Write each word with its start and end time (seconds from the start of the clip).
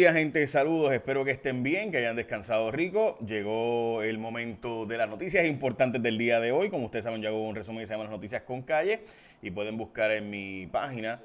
Hola 0.00 0.12
gente, 0.12 0.46
saludos, 0.46 0.92
espero 0.92 1.24
que 1.24 1.32
estén 1.32 1.64
bien, 1.64 1.90
que 1.90 1.96
hayan 1.96 2.14
descansado 2.14 2.70
rico. 2.70 3.18
Llegó 3.18 4.00
el 4.04 4.16
momento 4.16 4.86
de 4.86 4.96
las 4.96 5.10
noticias 5.10 5.44
importantes 5.44 6.00
del 6.00 6.16
día 6.16 6.38
de 6.38 6.52
hoy. 6.52 6.70
Como 6.70 6.84
ustedes 6.84 7.04
saben, 7.04 7.20
yo 7.20 7.30
hago 7.30 7.48
un 7.48 7.56
resumen 7.56 7.80
que 7.80 7.86
se 7.88 7.94
llama 7.94 8.04
Las 8.04 8.12
Noticias 8.12 8.42
con 8.42 8.62
Calle 8.62 9.00
y 9.42 9.50
pueden 9.50 9.76
buscar 9.76 10.12
en 10.12 10.30
mi 10.30 10.68
página 10.68 11.20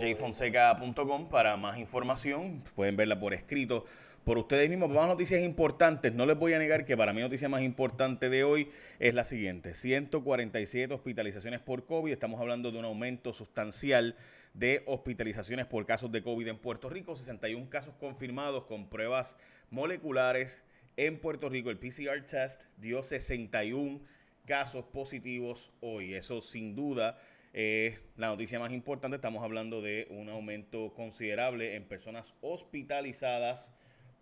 jfonseca.com 0.00 1.28
para 1.28 1.58
más 1.58 1.76
información. 1.76 2.62
Pueden 2.74 2.96
verla 2.96 3.20
por 3.20 3.34
escrito 3.34 3.84
por 4.24 4.38
ustedes 4.38 4.68
mismos. 4.70 4.90
Más 4.90 5.06
noticias 5.06 5.42
importantes. 5.42 6.12
No 6.14 6.26
les 6.26 6.36
voy 6.36 6.54
a 6.54 6.58
negar 6.58 6.84
que 6.84 6.96
para 6.96 7.12
mí 7.12 7.20
noticia 7.20 7.48
más 7.48 7.62
importante 7.62 8.30
de 8.30 8.42
hoy 8.42 8.70
es 8.98 9.14
la 9.14 9.24
siguiente. 9.24 9.74
147 9.74 10.92
hospitalizaciones 10.92 11.60
por 11.60 11.84
COVID. 11.86 12.12
Estamos 12.12 12.40
hablando 12.40 12.72
de 12.72 12.78
un 12.78 12.84
aumento 12.86 13.32
sustancial 13.32 14.16
de 14.54 14.82
hospitalizaciones 14.86 15.66
por 15.66 15.84
casos 15.86 16.10
de 16.10 16.22
COVID 16.22 16.48
en 16.48 16.58
Puerto 16.58 16.88
Rico. 16.88 17.14
61 17.14 17.68
casos 17.68 17.94
confirmados 17.94 18.64
con 18.64 18.88
pruebas 18.88 19.36
moleculares 19.70 20.64
en 20.96 21.20
Puerto 21.20 21.48
Rico. 21.50 21.70
El 21.70 21.78
PCR 21.78 22.24
test 22.24 22.64
dio 22.78 23.02
61 23.02 24.00
casos 24.46 24.84
positivos 24.86 25.72
hoy. 25.80 26.14
Eso 26.14 26.40
sin 26.40 26.74
duda 26.74 27.18
es 27.52 27.98
la 28.16 28.28
noticia 28.28 28.58
más 28.58 28.72
importante. 28.72 29.16
Estamos 29.16 29.44
hablando 29.44 29.82
de 29.82 30.06
un 30.10 30.30
aumento 30.30 30.94
considerable 30.94 31.74
en 31.74 31.84
personas 31.84 32.34
hospitalizadas 32.40 33.72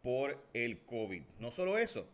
por 0.02 0.36
el 0.52 0.80
COVID. 0.80 1.22
No 1.38 1.50
solo 1.50 1.78
eso, 1.78 2.06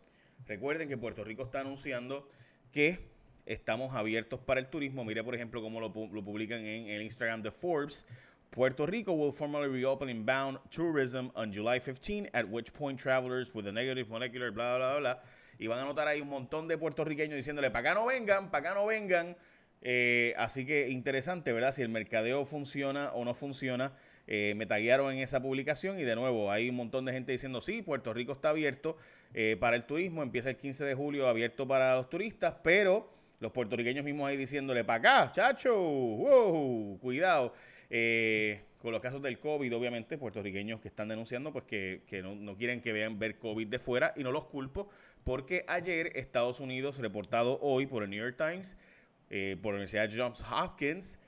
recuerden 0.45 0.87
que 0.87 0.97
Puerto 0.97 1.23
Rico 1.23 1.43
está 1.43 1.61
anunciando 1.61 2.29
que 2.71 2.99
estamos 3.47 3.95
abiertos 3.95 4.39
para 4.39 4.59
el 4.59 4.67
turismo. 4.67 5.03
Mire, 5.03 5.23
por 5.23 5.33
ejemplo, 5.33 5.61
cómo 5.61 5.81
lo, 5.81 5.91
publican 5.91 6.59
en 6.65 6.87
el 6.87 7.01
Instagram 7.01 7.41
de 7.41 7.51
Forbes. 7.51 8.05
Puerto 8.51 8.85
Rico 8.85 9.13
will 9.13 9.31
formally 9.31 9.67
reopen 9.67 10.09
inbound 10.09 10.59
tourism 10.69 11.29
on 11.35 11.51
July 11.51 11.79
15, 11.79 12.29
at 12.33 12.45
which 12.47 12.71
point 12.73 12.99
travelers 12.99 13.53
with 13.53 13.67
a 13.67 13.71
negative 13.71 14.07
molecular, 14.09 14.51
bla, 14.51 14.77
bla, 14.77 14.99
bla, 14.99 15.21
Y 15.59 15.67
van 15.67 15.79
a 15.79 15.85
notar 15.85 16.07
ahí 16.07 16.21
un 16.21 16.29
montón 16.29 16.67
de 16.67 16.77
puertorriqueños 16.77 17.35
diciéndole, 17.35 17.69
para 17.69 17.91
acá 17.91 17.99
no 17.99 18.05
vengan, 18.07 18.49
para 18.49 18.69
acá 18.69 18.79
no 18.79 18.85
vengan. 18.85 19.35
Eh, 19.81 20.33
así 20.37 20.65
que 20.65 20.89
interesante, 20.89 21.53
¿verdad? 21.53 21.73
Si 21.73 21.81
el 21.81 21.89
mercadeo 21.89 22.45
funciona 22.45 23.11
o 23.13 23.25
no 23.25 23.33
funciona 23.33 23.93
eh, 24.31 24.53
me 24.55 24.67
taguearon 24.67 25.11
en 25.11 25.17
esa 25.17 25.41
publicación 25.41 25.99
y 25.99 26.03
de 26.03 26.15
nuevo 26.15 26.51
hay 26.51 26.69
un 26.69 26.75
montón 26.75 27.03
de 27.03 27.11
gente 27.11 27.31
diciendo, 27.31 27.61
sí, 27.61 27.81
Puerto 27.81 28.13
Rico 28.13 28.33
está 28.33 28.49
abierto 28.49 28.95
eh, 29.33 29.57
para 29.59 29.75
el 29.75 29.85
turismo, 29.85 30.21
empieza 30.21 30.51
el 30.51 30.57
15 30.57 30.85
de 30.85 30.93
julio 30.93 31.27
abierto 31.27 31.67
para 31.67 31.95
los 31.95 32.11
turistas, 32.11 32.53
pero 32.63 33.11
los 33.39 33.51
puertorriqueños 33.51 34.05
mismos 34.05 34.29
ahí 34.29 34.37
diciéndole, 34.37 34.83
para 34.83 35.23
acá, 35.23 35.31
chacho, 35.31 35.75
wow, 35.75 36.99
cuidado. 36.99 37.55
Eh, 37.89 38.61
con 38.77 38.91
los 38.91 39.01
casos 39.01 39.19
del 39.23 39.39
COVID, 39.39 39.75
obviamente, 39.75 40.19
puertorriqueños 40.19 40.79
que 40.79 40.89
están 40.89 41.07
denunciando, 41.07 41.51
pues 41.51 41.65
que, 41.65 42.21
no, 42.21 42.55
quieren 42.55 42.81
que 42.81 42.93
vean 42.93 43.17
ver 43.17 43.39
COVID 43.39 43.65
de 43.65 43.79
fuera, 43.79 44.13
y 44.15 44.21
no 44.21 44.31
los 44.31 44.45
culpo, 44.45 44.91
porque 45.23 45.65
ayer 45.67 46.11
Estados 46.13 46.59
Unidos, 46.59 46.99
reportado 46.99 47.57
hoy 47.63 47.87
por 47.87 48.03
el 48.03 48.11
New 48.11 48.23
York 48.23 48.37
Times, 48.37 48.77
por 49.61 49.73
la 49.73 49.79
Universidad 49.79 50.07
Johns 50.15 50.43
Hopkins, 50.51 51.19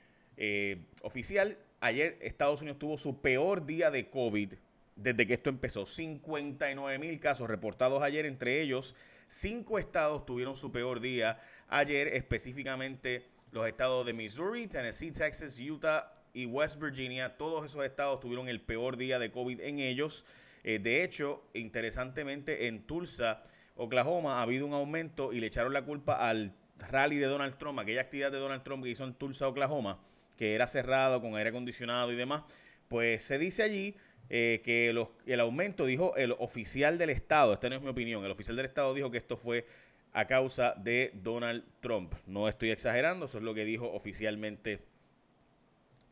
oficial, 1.02 1.58
Ayer 1.82 2.16
Estados 2.20 2.60
Unidos 2.60 2.78
tuvo 2.78 2.96
su 2.96 3.20
peor 3.20 3.66
día 3.66 3.90
de 3.90 4.08
COVID 4.08 4.54
desde 4.94 5.26
que 5.26 5.34
esto 5.34 5.50
empezó. 5.50 5.84
59 5.84 6.96
mil 7.00 7.18
casos 7.18 7.48
reportados 7.48 8.04
ayer, 8.04 8.24
entre 8.24 8.62
ellos 8.62 8.94
cinco 9.26 9.80
estados 9.80 10.24
tuvieron 10.24 10.54
su 10.54 10.70
peor 10.70 11.00
día 11.00 11.40
ayer, 11.66 12.06
específicamente 12.06 13.26
los 13.50 13.66
estados 13.66 14.06
de 14.06 14.12
Missouri, 14.12 14.68
Tennessee, 14.68 15.10
Texas, 15.10 15.58
Utah 15.58 16.12
y 16.32 16.46
West 16.46 16.80
Virginia. 16.80 17.36
Todos 17.36 17.64
esos 17.64 17.84
estados 17.84 18.20
tuvieron 18.20 18.48
el 18.48 18.60
peor 18.60 18.96
día 18.96 19.18
de 19.18 19.32
COVID 19.32 19.58
en 19.62 19.80
ellos. 19.80 20.24
Eh, 20.62 20.78
de 20.78 21.02
hecho, 21.02 21.42
interesantemente, 21.52 22.68
en 22.68 22.86
Tulsa, 22.86 23.42
Oklahoma, 23.74 24.38
ha 24.38 24.42
habido 24.42 24.66
un 24.66 24.72
aumento 24.72 25.32
y 25.32 25.40
le 25.40 25.48
echaron 25.48 25.72
la 25.72 25.84
culpa 25.84 26.28
al 26.28 26.54
rally 26.78 27.16
de 27.16 27.26
Donald 27.26 27.58
Trump, 27.58 27.80
aquella 27.80 28.02
actividad 28.02 28.30
de 28.30 28.38
Donald 28.38 28.62
Trump 28.62 28.84
que 28.84 28.90
hizo 28.90 29.02
en 29.02 29.14
Tulsa, 29.14 29.48
Oklahoma 29.48 29.98
que 30.42 30.56
era 30.56 30.66
cerrado 30.66 31.20
con 31.20 31.36
aire 31.36 31.50
acondicionado 31.50 32.12
y 32.12 32.16
demás, 32.16 32.42
pues 32.88 33.22
se 33.22 33.38
dice 33.38 33.62
allí 33.62 33.94
eh, 34.28 34.60
que 34.64 34.88
el 34.88 35.38
aumento, 35.38 35.86
dijo 35.86 36.16
el 36.16 36.32
oficial 36.32 36.98
del 36.98 37.10
Estado, 37.10 37.52
esta 37.52 37.68
no 37.68 37.76
es 37.76 37.80
mi 37.80 37.86
opinión, 37.86 38.24
el 38.24 38.30
oficial 38.32 38.56
del 38.56 38.66
Estado 38.66 38.92
dijo 38.92 39.08
que 39.12 39.18
esto 39.18 39.36
fue 39.36 39.68
a 40.12 40.26
causa 40.26 40.74
de 40.74 41.12
Donald 41.14 41.62
Trump. 41.78 42.12
No 42.26 42.48
estoy 42.48 42.72
exagerando, 42.72 43.26
eso 43.26 43.38
es 43.38 43.44
lo 43.44 43.54
que 43.54 43.64
dijo 43.64 43.92
oficialmente 43.92 44.80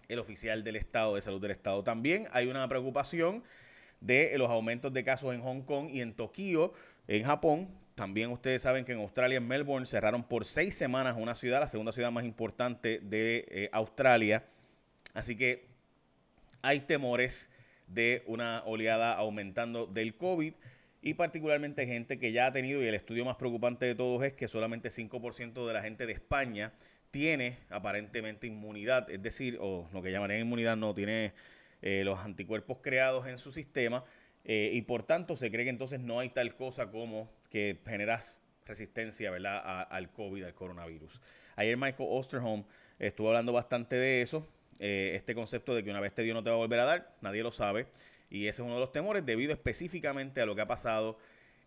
el 0.06 0.20
oficial 0.20 0.62
del 0.62 0.76
Estado 0.76 1.16
de 1.16 1.22
Salud 1.22 1.40
del 1.40 1.50
Estado. 1.50 1.82
También 1.82 2.28
hay 2.30 2.46
una 2.46 2.68
preocupación 2.68 3.42
de 4.00 4.38
los 4.38 4.48
aumentos 4.48 4.92
de 4.92 5.02
casos 5.02 5.34
en 5.34 5.40
Hong 5.40 5.62
Kong 5.62 5.88
y 5.90 6.02
en 6.02 6.14
Tokio, 6.14 6.72
en 7.08 7.24
Japón, 7.24 7.68
también 8.00 8.30
ustedes 8.30 8.62
saben 8.62 8.86
que 8.86 8.92
en 8.92 8.98
Australia, 9.00 9.36
en 9.36 9.46
Melbourne, 9.46 9.84
cerraron 9.84 10.24
por 10.24 10.46
seis 10.46 10.74
semanas 10.74 11.16
una 11.18 11.34
ciudad, 11.34 11.60
la 11.60 11.68
segunda 11.68 11.92
ciudad 11.92 12.10
más 12.10 12.24
importante 12.24 12.98
de 12.98 13.44
eh, 13.50 13.68
Australia. 13.72 14.42
Así 15.12 15.36
que 15.36 15.66
hay 16.62 16.80
temores 16.80 17.50
de 17.88 18.22
una 18.26 18.62
oleada 18.64 19.12
aumentando 19.12 19.84
del 19.86 20.14
COVID 20.14 20.54
y 21.02 21.12
particularmente 21.12 21.86
gente 21.86 22.18
que 22.18 22.32
ya 22.32 22.46
ha 22.46 22.52
tenido, 22.54 22.82
y 22.82 22.86
el 22.86 22.94
estudio 22.94 23.26
más 23.26 23.36
preocupante 23.36 23.84
de 23.84 23.94
todos 23.94 24.24
es 24.24 24.32
que 24.32 24.48
solamente 24.48 24.88
5% 24.88 25.66
de 25.66 25.72
la 25.74 25.82
gente 25.82 26.06
de 26.06 26.14
España 26.14 26.72
tiene 27.10 27.58
aparentemente 27.68 28.46
inmunidad, 28.46 29.10
es 29.10 29.22
decir, 29.22 29.58
o 29.60 29.90
lo 29.92 30.00
que 30.00 30.10
llamarían 30.10 30.40
inmunidad 30.40 30.78
no, 30.78 30.94
tiene 30.94 31.34
eh, 31.82 32.00
los 32.06 32.18
anticuerpos 32.20 32.78
creados 32.80 33.26
en 33.26 33.36
su 33.36 33.52
sistema 33.52 34.04
eh, 34.44 34.70
y 34.72 34.82
por 34.82 35.02
tanto 35.02 35.36
se 35.36 35.50
cree 35.50 35.64
que 35.64 35.70
entonces 35.70 36.00
no 36.00 36.20
hay 36.20 36.30
tal 36.30 36.54
cosa 36.56 36.90
como 36.90 37.30
que 37.50 37.80
generas 37.86 38.40
resistencia 38.64 39.30
¿verdad? 39.30 39.86
al 39.90 40.12
COVID, 40.12 40.44
al 40.44 40.54
coronavirus. 40.54 41.20
Ayer 41.56 41.76
Michael 41.76 42.08
Osterholm 42.10 42.64
estuvo 42.98 43.28
hablando 43.28 43.52
bastante 43.52 43.96
de 43.96 44.22
eso, 44.22 44.46
eh, 44.78 45.12
este 45.14 45.34
concepto 45.34 45.74
de 45.74 45.82
que 45.84 45.90
una 45.90 46.00
vez 46.00 46.14
te 46.14 46.22
dio 46.22 46.34
no 46.34 46.42
te 46.42 46.50
va 46.50 46.56
a 46.56 46.58
volver 46.58 46.80
a 46.80 46.84
dar, 46.84 47.16
nadie 47.20 47.42
lo 47.42 47.50
sabe, 47.50 47.86
y 48.30 48.46
ese 48.46 48.62
es 48.62 48.66
uno 48.66 48.74
de 48.74 48.80
los 48.80 48.92
temores 48.92 49.26
debido 49.26 49.52
específicamente 49.52 50.40
a 50.40 50.46
lo 50.46 50.54
que 50.54 50.62
ha 50.62 50.66
pasado 50.66 51.18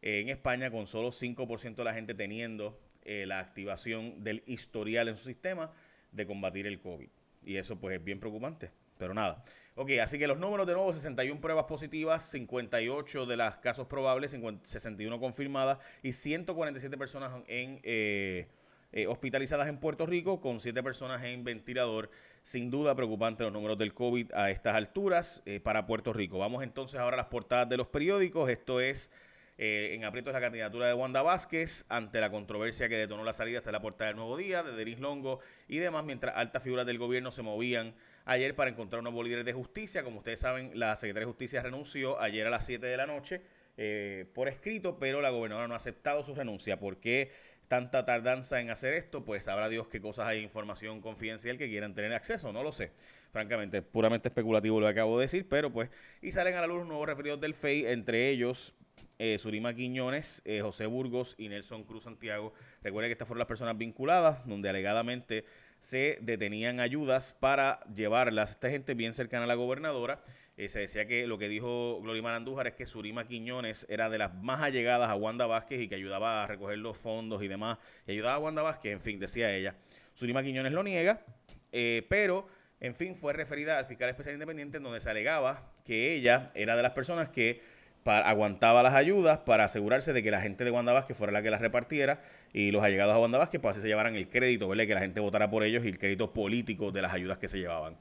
en 0.01 0.29
España 0.29 0.72
con 0.72 0.88
solo 0.88 1.09
5% 1.09 1.75
de 1.75 1.83
la 1.83 1.94
gente 1.94 2.13
teniendo 2.13 2.79
eh, 3.06 3.25
la 3.25 3.39
activación 3.39 4.23
del 4.23 4.44
historial 4.45 5.07
en 5.07 5.17
su 5.17 5.25
sistema 5.25 5.72
de 6.12 6.25
combatir 6.25 6.67
el 6.67 6.79
COVID. 6.79 7.09
Y 7.45 7.57
eso 7.57 7.78
pues 7.78 7.97
es 7.97 8.03
bien 8.03 8.19
preocupante. 8.19 8.72
Pero 8.97 9.13
nada. 9.13 9.43
Ok, 9.75 9.89
así 10.03 10.19
que 10.19 10.27
los 10.27 10.37
números 10.37 10.67
de 10.67 10.73
nuevo, 10.73 10.93
61 10.93 11.41
pruebas 11.41 11.65
positivas, 11.65 12.29
58 12.29 13.25
de 13.25 13.37
las 13.37 13.57
casos 13.57 13.87
probables, 13.87 14.37
61 14.63 15.19
confirmadas 15.19 15.79
y 16.03 16.11
147 16.11 16.95
personas 16.95 17.31
en, 17.47 17.79
eh, 17.81 18.45
eh, 18.91 19.07
hospitalizadas 19.07 19.67
en 19.69 19.79
Puerto 19.79 20.05
Rico 20.05 20.39
con 20.39 20.59
7 20.59 20.83
personas 20.83 21.23
en 21.23 21.43
ventilador. 21.43 22.11
Sin 22.43 22.69
duda 22.69 22.93
preocupante 22.93 23.43
los 23.43 23.51
números 23.51 23.79
del 23.79 23.95
COVID 23.95 24.31
a 24.33 24.51
estas 24.51 24.75
alturas 24.75 25.41
eh, 25.47 25.59
para 25.59 25.87
Puerto 25.87 26.13
Rico. 26.13 26.37
Vamos 26.37 26.61
entonces 26.61 26.99
ahora 26.99 27.15
a 27.15 27.17
las 27.17 27.27
portadas 27.27 27.67
de 27.67 27.77
los 27.77 27.87
periódicos. 27.87 28.51
Esto 28.51 28.79
es... 28.79 29.09
en 29.57 30.03
aprietos 30.03 30.33
la 30.33 30.41
candidatura 30.41 30.87
de 30.87 30.93
Wanda 30.93 31.23
Vázquez 31.23 31.85
ante 31.89 32.19
la 32.19 32.29
controversia 32.29 32.89
que 32.89 32.97
detonó 32.97 33.23
la 33.23 33.33
salida 33.33 33.57
hasta 33.57 33.71
la 33.71 33.81
portada 33.81 34.09
del 34.09 34.17
Nuevo 34.17 34.37
Día, 34.37 34.61
de 34.61 34.73
Denis 34.73 34.99
Longo 34.99 35.39
y 35.67 35.77
demás, 35.77 36.03
mientras 36.03 36.35
altas 36.35 36.61
figuras 36.61 36.85
del 36.85 36.99
gobierno 36.99 37.31
se 37.31 37.41
movían 37.41 37.95
ayer 38.25 38.56
para 38.56 38.69
encontrar 38.69 39.00
un 39.00 39.13
nuevo 39.13 39.23
de 39.23 39.53
justicia. 39.53 40.03
Como 40.03 40.19
ustedes 40.19 40.39
saben, 40.39 40.72
la 40.73 40.95
secretaria 40.95 41.25
de 41.25 41.31
justicia 41.31 41.61
renunció 41.61 42.19
ayer 42.22 42.47
a 42.47 42.50
las 42.50 42.66
7 42.66 42.85
de 42.85 42.97
la 42.97 43.06
noche 43.06 43.41
eh, 43.78 44.25
por 44.34 44.47
escrito, 44.47 45.00
pero 45.00 45.22
la 45.22 45.29
gobernadora 45.29 45.67
no 45.67 45.73
ha 45.73 45.78
aceptado 45.78 46.23
su 46.23 46.35
renuncia. 46.35 46.79
¿Por 46.79 46.97
qué 46.97 47.31
tanta 47.67 48.06
tardanza 48.06 48.62
en 48.62 48.69
hacer 48.69 48.94
esto? 48.94 49.25
Pues 49.25 49.45
sabrá 49.45 49.69
Dios 49.69 49.88
qué 49.88 50.00
cosas 50.00 50.28
hay 50.28 50.41
información 50.41 51.01
confidencial 51.01 51.57
que 51.57 51.67
quieran 51.67 51.95
tener 51.95 52.13
acceso, 52.13 52.53
no 52.53 52.63
lo 52.63 52.72
sé. 52.72 52.91
Francamente, 53.31 53.81
puramente 53.81 54.29
especulativo 54.29 54.79
lo 54.79 54.85
que 54.85 54.91
acabo 54.91 55.17
de 55.17 55.25
decir, 55.25 55.47
pero 55.50 55.72
pues, 55.72 55.89
y 56.22 56.31
salen 56.31 56.56
a 56.56 56.62
la 56.62 56.67
luz 56.67 56.85
nuevos 56.85 57.07
referidos 57.07 57.41
del 57.41 57.56
FEI, 57.56 57.88
entre 57.88 58.29
ellos 58.29 58.75
eh, 59.19 59.38
Surima 59.39 59.74
Quiñones, 59.74 60.42
eh, 60.45 60.62
José 60.62 60.86
Burgos 60.86 61.36
y 61.38 61.47
Nelson 61.47 61.83
Cruz 61.83 62.03
Santiago. 62.03 62.53
Recuerden 62.81 63.09
que 63.09 63.13
estas 63.13 63.27
fueron 63.27 63.39
las 63.39 63.47
personas 63.47 63.77
vinculadas, 63.77 64.45
donde 64.45 64.69
alegadamente 64.69 65.45
se 65.83 66.18
detenían 66.21 66.80
ayudas 66.80 67.35
para 67.38 67.81
llevarlas. 67.94 68.51
Esta 68.51 68.69
gente 68.69 68.94
bien 68.94 69.13
cercana 69.13 69.44
a 69.44 69.47
la 69.47 69.56
gobernadora. 69.56 70.24
Eh, 70.56 70.69
se 70.69 70.80
decía 70.80 71.06
que 71.07 71.27
lo 71.27 71.38
que 71.38 71.50
dijo 71.50 72.00
Glorimar 72.01 72.35
Andújar 72.35 72.68
es 72.68 72.74
que 72.75 72.85
Surima 72.85 73.27
Quiñones 73.27 73.85
era 73.89 74.09
de 74.09 74.18
las 74.18 74.33
más 74.33 74.62
allegadas 74.62 75.09
a 75.09 75.15
Wanda 75.15 75.45
Vázquez 75.45 75.81
y 75.81 75.89
que 75.89 75.95
ayudaba 75.95 76.45
a 76.45 76.47
recoger 76.47 76.77
los 76.77 76.97
fondos 76.97 77.44
y 77.44 77.50
demás. 77.50 77.80
Y 78.07 78.13
ayudaba 78.13 78.35
a 78.35 78.39
Wanda 78.39 78.62
Vázquez, 78.62 78.94
en 78.94 79.01
fin, 79.01 79.19
decía 79.19 79.53
ella. 79.53 79.75
Surima 80.13 80.41
Quiñones 80.41 80.71
lo 80.71 80.83
niega, 80.83 81.25
eh, 81.74 82.06
pero, 82.07 82.47
en 82.80 82.95
fin, 82.95 83.13
fue 83.13 83.33
referida 83.33 83.77
al 83.77 83.85
fiscal 83.85 84.09
especial 84.09 84.35
independiente 84.35 84.77
en 84.77 84.83
donde 84.83 85.01
se 85.01 85.09
alegaba 85.09 85.74
que 85.83 86.15
ella 86.15 86.50
era 86.56 86.77
de 86.77 86.83
las 86.83 86.94
personas 86.94 87.27
que 87.27 87.62
aguantaba 88.05 88.83
las 88.83 88.94
ayudas 88.94 89.39
para 89.39 89.65
asegurarse 89.65 90.13
de 90.13 90.23
que 90.23 90.31
la 90.31 90.41
gente 90.41 90.63
de 90.63 90.71
Wanda 90.71 90.94
Vázquez 90.94 91.17
fuera 91.17 91.31
la 91.31 91.41
que 91.41 91.50
las 91.50 91.61
repartiera 91.61 92.21
y 92.53 92.71
los 92.71 92.83
allegados 92.83 93.15
a 93.15 93.19
Wanda 93.19 93.38
Vázquez 93.38 93.61
pues 93.61 93.75
así 93.75 93.81
se 93.81 93.88
llevaran 93.88 94.15
el 94.15 94.29
crédito, 94.29 94.67
¿verdad? 94.67 94.85
que 94.85 94.94
la 94.94 95.01
gente 95.01 95.19
votara 95.19 95.50
por 95.50 95.63
ellos 95.63 95.85
y 95.85 95.88
el 95.88 95.97
crédito 95.97 96.33
político 96.33 96.91
de 96.91 97.01
las 97.01 97.13
ayudas 97.13 97.38
que 97.38 97.47
se 97.47 97.59
llevaban. 97.59 97.97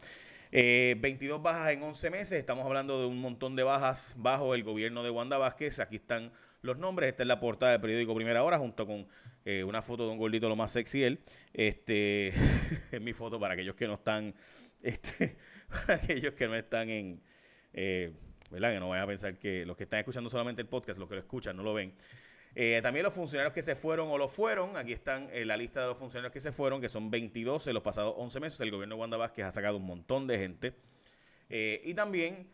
22 0.53 1.39
eh, 1.39 1.43
bajas 1.43 1.73
en 1.73 1.83
11 1.83 2.11
meses, 2.11 2.33
estamos 2.33 2.67
hablando 2.67 3.01
de 3.01 3.07
un 3.07 3.21
montón 3.21 3.57
de 3.57 3.63
bajas 3.63 4.15
bajo 4.19 4.55
el 4.55 4.63
gobierno 4.65 5.03
de 5.03 5.09
Wanda 5.09 5.39
Vázquez. 5.39 5.81
Aquí 5.81 5.97
están 5.97 6.31
los 6.61 6.77
nombres, 6.79 7.09
esta 7.09 7.23
es 7.23 7.27
la 7.27 7.41
portada 7.41 7.73
del 7.73 7.81
periódico 7.81 8.15
Primera 8.15 8.45
Hora, 8.45 8.59
junto 8.59 8.87
con 8.87 9.07
eh, 9.47 9.65
una 9.65 9.81
foto 9.81 10.05
de 10.07 10.13
un 10.13 10.19
gordito 10.19 10.49
lo 10.51 10.57
más 10.57 10.73
sexy 10.73 11.05
él. 11.05 11.21
Este 11.55 12.29
es 12.93 13.01
mi 13.01 13.15
foto 13.15 13.41
para 13.41 13.55
aquellos 13.55 13.75
que 13.77 13.87
no 13.87 13.95
están, 13.95 14.35
este, 14.83 15.37
para 15.69 15.95
aquellos 15.95 16.35
que 16.35 16.47
no 16.47 16.55
están 16.55 16.91
en, 16.91 17.23
eh, 17.73 18.13
¿verdad? 18.53 18.73
Que 18.73 18.81
no 18.81 18.89
vayan 18.89 19.05
a 19.05 19.09
pensar 19.09 19.39
que 19.39 19.67
los 19.67 19.77
que 19.77 19.85
están 19.85 20.01
escuchando 20.01 20.31
solamente 20.31 20.63
el 20.63 20.69
podcast, 20.69 21.01
los 21.01 21.09
que 21.09 21.17
lo 21.17 21.21
escuchan, 21.21 21.57
no 21.57 21.63
lo 21.63 21.75
ven. 21.75 21.93
Eh, 22.55 22.81
también 22.83 23.03
los 23.03 23.15
funcionarios 23.15 23.55
que 23.55 23.63
se 23.63 23.75
fueron 23.75 24.11
o 24.11 24.19
lo 24.19 24.29
fueron, 24.29 24.77
aquí 24.77 24.93
están 24.93 25.29
en 25.33 25.49
la 25.49 25.57
lista 25.57 25.81
de 25.81 25.87
los 25.87 25.99
funcionarios 25.99 26.33
que 26.33 26.41
se 26.41 26.53
fueron, 26.53 26.81
que 26.81 26.91
son 26.91 27.11
22 27.11 27.67
en 27.67 27.75
los 27.75 27.83
pasados 27.83 28.15
11 28.19 28.41
meses. 28.41 28.61
El 28.61 28.71
gobierno 28.71 28.95
de 28.95 29.01
Wanda 29.01 29.17
Vázquez 29.17 29.47
ha 29.47 29.53
sacado 29.53 29.79
un 29.79 29.87
montón 29.87 30.27
de 30.27 30.39
gente. 30.39 30.75
y 31.49 31.95
también, 31.95 32.49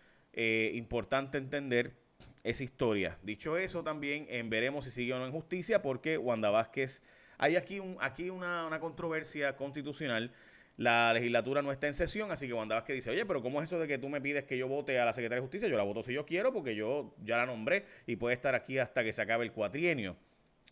importante 0.75 1.37
entender 1.39 1.95
esa 2.45 2.65
historia. 2.65 3.19
Dicho 3.23 3.57
eso, 3.59 3.83
también 3.83 4.27
en 4.29 4.51
veremos 4.51 4.85
si 4.85 4.91
sigue 4.91 5.13
o 5.13 5.19
no 5.19 5.27
en 5.27 5.33
justicia, 5.33 5.83
porque 5.83 6.17
Wanda 6.17 6.51
Vázquez, 6.51 7.03
hay 7.37 7.57
aquí, 7.57 7.81
un, 7.81 7.97
aquí 8.01 8.31
una, 8.31 8.67
una 8.67 8.81
controversia 8.81 9.57
constitucional. 9.57 10.33
La 10.79 11.13
legislatura 11.13 11.61
no 11.61 11.73
está 11.73 11.89
en 11.89 11.95
sesión, 11.95 12.31
así 12.31 12.47
que 12.47 12.53
Wanda 12.53 12.77
Vázquez 12.77 12.95
dice, 12.95 13.11
oye, 13.11 13.27
pero 13.27 13.43
¿cómo 13.43 13.61
es 13.61 13.69
eso 13.69 13.81
de 13.81 13.89
que 13.89 13.99
tú 13.99 14.09
me 14.09 14.21
pides 14.21 14.45
que 14.45 14.57
yo 14.57 14.69
vote 14.69 14.99
a 15.01 15.05
la 15.05 15.13
Secretaría 15.13 15.41
de 15.41 15.43
Justicia? 15.43 15.69
Yo 15.69 15.77
la 15.77 15.83
voto 15.83 16.05
si 16.05 16.13
yo 16.13 16.25
quiero, 16.25 16.53
porque 16.53 16.77
yo 16.77 17.17
ya 17.25 17.37
la 17.37 17.47
nombré 17.47 17.85
y 18.07 18.15
puede 18.15 18.37
estar 18.37 18.55
aquí 18.55 18.79
hasta 18.79 19.03
que 19.03 19.13
se 19.13 19.21
acabe 19.21 19.45
el 19.45 19.51
cuatrienio. 19.51 20.17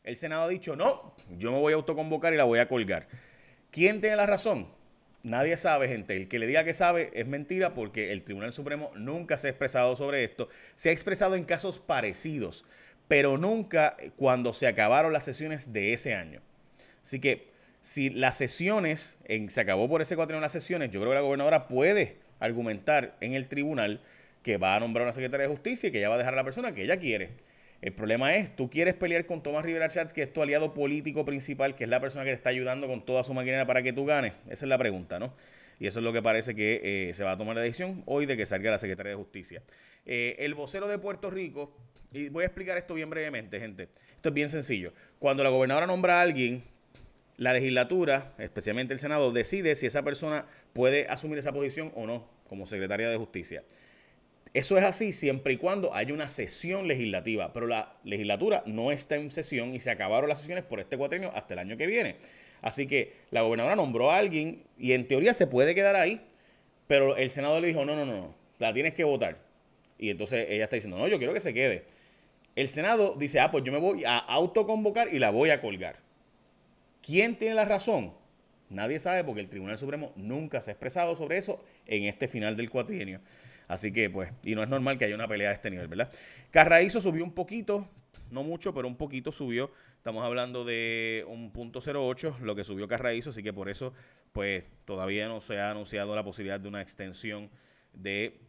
El 0.05 0.17
Senado 0.17 0.45
ha 0.45 0.49
dicho, 0.49 0.77
no, 0.77 1.13
yo 1.37 1.51
me 1.51 1.59
voy 1.59 1.73
a 1.73 1.77
autoconvocar 1.77 2.33
y 2.33 2.37
la 2.37 2.45
voy 2.45 2.61
a 2.61 2.69
colgar. 2.69 3.09
¿Quién 3.73 4.01
tiene 4.01 4.15
la 4.15 4.27
razón? 4.27 4.69
Nadie 5.25 5.57
sabe, 5.57 5.89
gente. 5.89 6.17
El 6.17 6.29
que 6.29 6.39
le 6.39 6.47
diga 6.47 6.63
que 6.63 6.73
sabe 6.73 7.11
es 7.13 7.27
mentira 7.27 7.75
porque 7.75 8.13
el 8.13 8.23
Tribunal 8.23 8.53
Supremo 8.53 8.93
nunca 8.95 9.39
se 9.39 9.49
ha 9.49 9.51
expresado 9.51 9.97
sobre 9.97 10.23
esto. 10.23 10.49
Se 10.77 10.91
ha 10.91 10.93
expresado 10.93 11.35
en 11.35 11.43
casos 11.43 11.81
parecidos, 11.81 12.65
pero 13.09 13.39
nunca 13.39 13.97
cuando 14.15 14.53
se 14.53 14.69
acabaron 14.69 15.13
las 15.13 15.25
sesiones 15.25 15.73
de 15.73 15.93
ese 15.93 16.15
año. 16.15 16.43
Así 17.03 17.19
que 17.21 17.56
si 17.87 18.11
las 18.11 18.37
sesiones, 18.37 19.17
en, 19.27 19.49
se 19.49 19.61
acabó 19.61 19.89
por 19.89 20.03
ese 20.03 20.17
cuatro 20.17 20.41
las 20.41 20.51
sesiones, 20.51 20.91
yo 20.91 20.99
creo 20.99 21.13
que 21.13 21.15
la 21.15 21.21
gobernadora 21.21 21.69
puede 21.69 22.17
argumentar 22.41 23.17
en 23.21 23.35
el 23.35 23.47
tribunal 23.47 24.01
que 24.43 24.57
va 24.57 24.75
a 24.75 24.81
nombrar 24.81 25.05
una 25.05 25.13
secretaria 25.13 25.47
de 25.47 25.55
justicia 25.55 25.89
y 25.89 25.93
que 25.93 25.99
ella 25.99 26.09
va 26.09 26.17
a 26.17 26.19
dejar 26.19 26.33
a 26.33 26.39
la 26.39 26.43
persona 26.43 26.75
que 26.75 26.83
ella 26.83 26.99
quiere. 26.99 27.31
El 27.83 27.93
problema 27.93 28.35
es, 28.35 28.57
tú 28.57 28.69
quieres 28.69 28.95
pelear 28.95 29.25
con 29.25 29.41
Tomás 29.41 29.65
Rivera 29.65 29.87
Chats, 29.87 30.13
que 30.13 30.23
es 30.23 30.33
tu 30.33 30.43
aliado 30.43 30.75
político 30.75 31.25
principal, 31.25 31.77
que 31.77 31.85
es 31.85 31.91
la 31.91 32.01
persona 32.01 32.25
que 32.25 32.31
te 32.31 32.35
está 32.35 32.51
ayudando 32.51 32.89
con 32.89 33.07
toda 33.07 33.23
su 33.23 33.33
maquinaria 33.35 33.69
para 33.69 33.85
que 33.85 33.93
tú 33.93 34.05
ganes. 34.05 34.33
Esa 34.51 34.65
es 34.65 34.69
la 34.69 34.79
pregunta, 34.79 35.21
¿no? 35.21 35.33
Y 35.79 35.87
eso 35.87 36.01
es 36.01 36.05
lo 36.05 36.13
que 36.13 36.23
parece 36.23 36.57
que 36.57 36.81
eh, 36.83 37.15
se 37.15 37.23
va 37.23 37.33
a 37.33 37.39
tomar 37.39 37.55
la 37.55 37.63
decisión 37.63 38.03
hoy 38.07 38.27
de 38.27 38.37
que 38.37 38.47
salga 38.47 38.69
la 38.69 38.79
Secretaría 38.79 39.11
de 39.11 39.17
Justicia. 39.17 39.63
Eh, 40.07 40.35
el 40.41 40.55
vocero 40.55 40.89
de 40.89 40.99
Puerto 40.99 41.31
Rico, 41.31 41.73
y 42.11 42.31
voy 42.31 42.43
a 42.43 42.47
explicar 42.47 42.79
esto 42.79 42.95
bien 42.95 43.11
brevemente, 43.11 43.61
gente. 43.61 43.91
Esto 44.17 44.31
es 44.31 44.35
bien 44.35 44.49
sencillo. 44.49 44.93
Cuando 45.21 45.45
la 45.45 45.51
gobernadora 45.51 45.87
nombra 45.87 46.19
a 46.19 46.23
alguien, 46.23 46.65
la 47.37 47.53
legislatura, 47.53 48.33
especialmente 48.39 48.95
el 48.95 48.99
Senado, 48.99 49.33
decide 49.33 49.75
si 49.75 49.87
esa 49.87 50.03
persona 50.03 50.47
puede 50.73 51.07
asumir 51.09 51.39
esa 51.39 51.53
posición 51.53 51.93
o 51.95 52.07
no 52.07 52.29
como 52.49 52.67
secretaria 52.67 53.09
de 53.09 53.17
Justicia. 53.17 53.63
Eso 54.55 54.79
es 54.79 54.85
así 54.85 55.13
siempre 55.13 55.53
y 55.53 55.57
cuando 55.59 55.95
haya 55.95 56.15
una 56.15 56.29
sesión 56.29 56.89
legislativa, 56.89 57.53
pero 57.53 57.67
la 57.67 57.95
legislatura 58.05 58.63
no 58.65 58.91
está 58.91 59.17
en 59.17 59.31
sesión 59.31 59.75
y 59.75 59.81
se 59.81 59.91
acabaron 59.91 60.31
las 60.31 60.39
sesiones 60.39 60.65
por 60.65 60.81
este 60.81 60.97
cuatrienio 60.97 61.31
hasta 61.35 61.53
el 61.53 61.59
año 61.59 61.77
que 61.77 61.87
viene. 61.87 62.17
Así 62.63 62.87
que 62.87 63.13
la 63.31 63.43
gobernadora 63.43 63.77
nombró 63.77 64.11
a 64.11 64.17
alguien 64.17 64.65
y 64.79 64.93
en 64.93 65.07
teoría 65.07 65.35
se 65.35 65.47
puede 65.47 65.75
quedar 65.75 65.95
ahí, 65.95 66.23
pero 66.87 67.17
el 67.19 67.29
Senado 67.29 67.61
le 67.61 67.69
dijo, 67.69 67.85
no, 67.85 67.95
no, 67.97 68.07
no, 68.07 68.35
la 68.59 68.73
tienes 68.73 68.95
que 68.95 69.05
votar. 69.05 69.37
Y 69.99 70.09
entonces 70.09 70.47
ella 70.49 70.65
está 70.65 70.77
diciendo, 70.77 70.97
no, 70.97 71.07
yo 71.07 71.19
quiero 71.19 71.35
que 71.35 71.41
se 71.41 71.53
quede. 71.53 71.85
El 72.55 72.69
Senado 72.69 73.15
dice, 73.19 73.41
ah, 73.41 73.51
pues 73.51 73.63
yo 73.63 73.73
me 73.73 73.79
voy 73.79 74.05
a 74.05 74.17
autoconvocar 74.17 75.13
y 75.13 75.19
la 75.19 75.29
voy 75.29 75.51
a 75.51 75.61
colgar. 75.61 76.06
¿Quién 77.07 77.37
tiene 77.37 77.55
la 77.55 77.65
razón? 77.65 78.13
Nadie 78.69 78.99
sabe 78.99 79.23
porque 79.23 79.41
el 79.41 79.49
Tribunal 79.49 79.79
Supremo 79.79 80.13
nunca 80.17 80.61
se 80.61 80.71
ha 80.71 80.75
expresado 80.75 81.15
sobre 81.15 81.39
eso 81.39 81.65
en 81.87 82.03
este 82.03 82.27
final 82.27 82.57
del 82.57 82.69
cuatrienio. 82.69 83.21
Así 83.69 83.93
que, 83.93 84.11
pues, 84.11 84.33
y 84.43 84.57
no 84.57 84.63
es 84.65 84.69
normal 84.69 84.99
que 84.99 85.05
haya 85.05 85.15
una 85.15 85.29
pelea 85.29 85.51
de 85.51 85.55
este 85.55 85.71
nivel, 85.71 85.87
¿verdad? 85.87 86.13
Carraízo 86.51 87.01
subió 87.01 87.23
un 87.23 87.33
poquito, 87.33 87.89
no 88.33 88.43
mucho, 88.43 88.75
pero 88.75 88.89
un 88.89 88.97
poquito 88.97 89.31
subió. 89.31 89.71
Estamos 89.99 90.25
hablando 90.25 90.65
de 90.65 91.25
un 91.29 91.53
punto 91.53 91.79
08, 91.79 92.39
lo 92.43 92.57
que 92.57 92.65
subió 92.65 92.89
Carraízo, 92.89 93.31
así 93.31 93.41
que 93.41 93.53
por 93.53 93.69
eso, 93.69 93.93
pues, 94.33 94.65
todavía 94.85 95.29
no 95.29 95.41
se 95.41 95.61
ha 95.61 95.71
anunciado 95.71 96.17
la 96.17 96.25
posibilidad 96.25 96.59
de 96.59 96.67
una 96.67 96.83
extensión 96.83 97.51
de 97.93 98.41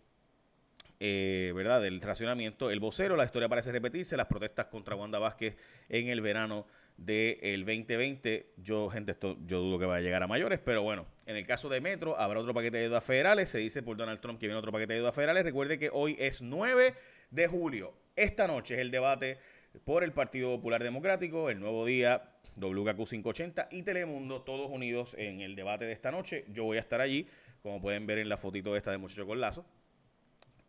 eh, 1.00 1.51
¿verdad? 1.56 1.80
del 1.80 2.01
racionamiento. 2.01 2.71
El 2.71 2.80
vocero, 2.80 3.15
la 3.15 3.25
historia 3.25 3.48
parece 3.48 3.71
repetirse, 3.71 4.18
las 4.18 4.25
protestas 4.25 4.65
contra 4.65 4.95
Wanda 4.95 5.19
Vázquez 5.19 5.57
en 5.89 6.07
el 6.07 6.21
verano 6.21 6.65
del 6.97 7.65
2020. 7.65 8.53
Yo, 8.57 8.89
gente, 8.89 9.13
esto 9.13 9.38
yo 9.45 9.59
dudo 9.61 9.79
que 9.79 9.85
vaya 9.85 9.99
a 9.99 10.01
llegar 10.01 10.23
a 10.23 10.27
mayores, 10.27 10.59
pero 10.63 10.81
bueno, 10.81 11.05
en 11.25 11.38
el 11.38 11.45
caso 11.45 11.69
de 11.69 11.79
Metro 11.79 12.19
habrá 12.19 12.39
otro 12.39 12.53
paquete 12.53 12.77
de 12.77 12.83
deudas 12.83 13.03
federales. 13.03 13.49
Se 13.49 13.59
dice 13.59 13.83
por 13.83 13.95
Donald 13.95 14.19
Trump 14.19 14.39
que 14.39 14.47
viene 14.47 14.59
otro 14.59 14.71
paquete 14.71 14.94
de 14.94 14.99
deudas 14.99 15.15
federales. 15.15 15.44
Recuerde 15.44 15.79
que 15.79 15.89
hoy 15.94 16.15
es 16.19 16.41
9 16.41 16.94
de 17.31 17.47
julio. 17.47 17.94
Esta 18.15 18.47
noche 18.47 18.75
es 18.75 18.81
el 18.81 18.91
debate 18.91 19.38
por 19.83 20.03
el 20.03 20.11
Partido 20.11 20.55
Popular 20.55 20.83
Democrático, 20.83 21.49
el 21.49 21.59
nuevo 21.59 21.85
día 21.85 22.31
WKQ 22.55 23.07
580 23.07 23.67
y 23.71 23.83
Telemundo, 23.83 24.41
todos 24.41 24.71
unidos 24.71 25.15
en 25.19 25.41
el 25.41 25.55
debate 25.55 25.85
de 25.85 25.91
esta 25.91 26.11
noche. 26.11 26.45
Yo 26.49 26.63
voy 26.63 26.77
a 26.77 26.79
estar 26.79 26.99
allí, 26.99 27.27
como 27.61 27.79
pueden 27.79 28.07
ver 28.07 28.17
en 28.17 28.29
la 28.29 28.38
fotito 28.38 28.75
esta 28.75 28.91
de 28.91 28.97
Muchacho 28.97 29.27
con 29.27 29.39
Lazo. 29.39 29.65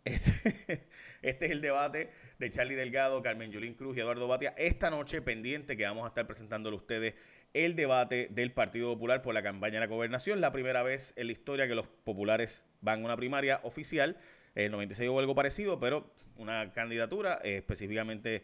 Este, 0.09 0.87
este, 1.23 1.47
es 1.47 1.51
el 1.51 1.61
debate 1.61 2.11
de 2.39 2.51
Charlie 2.51 2.75
Delgado, 2.75 3.23
Carmen 3.23 3.51
Yulín 3.51 3.75
Cruz 3.75 3.97
y 3.97 4.01
Eduardo 4.01 4.27
Batia. 4.27 4.55
Esta 4.57 4.91
noche 4.91 5.21
pendiente 5.21 5.77
que 5.77 5.85
vamos 5.85 6.05
a 6.05 6.09
estar 6.09 6.27
presentándole 6.27 6.77
a 6.77 6.79
ustedes 6.79 7.15
el 7.53 7.77
debate 7.77 8.29
del 8.31 8.53
Partido 8.53 8.93
Popular 8.95 9.21
por 9.23 9.35
la 9.35 9.43
campaña 9.43 9.75
de 9.75 9.81
la 9.81 9.87
gobernación. 9.87 10.41
La 10.41 10.51
primera 10.51 10.83
vez 10.83 11.13
en 11.17 11.27
la 11.27 11.33
historia 11.33 11.69
que 11.69 11.75
los 11.75 11.87
populares 11.87 12.65
van 12.81 13.03
a 13.03 13.05
una 13.05 13.17
primaria 13.17 13.61
oficial. 13.65 14.17
El 14.55 14.71
96 14.73 15.11
hubo 15.11 15.21
algo 15.21 15.35
parecido, 15.35 15.79
pero 15.79 16.11
una 16.37 16.73
candidatura 16.73 17.41
eh, 17.45 17.59
específicamente 17.59 18.43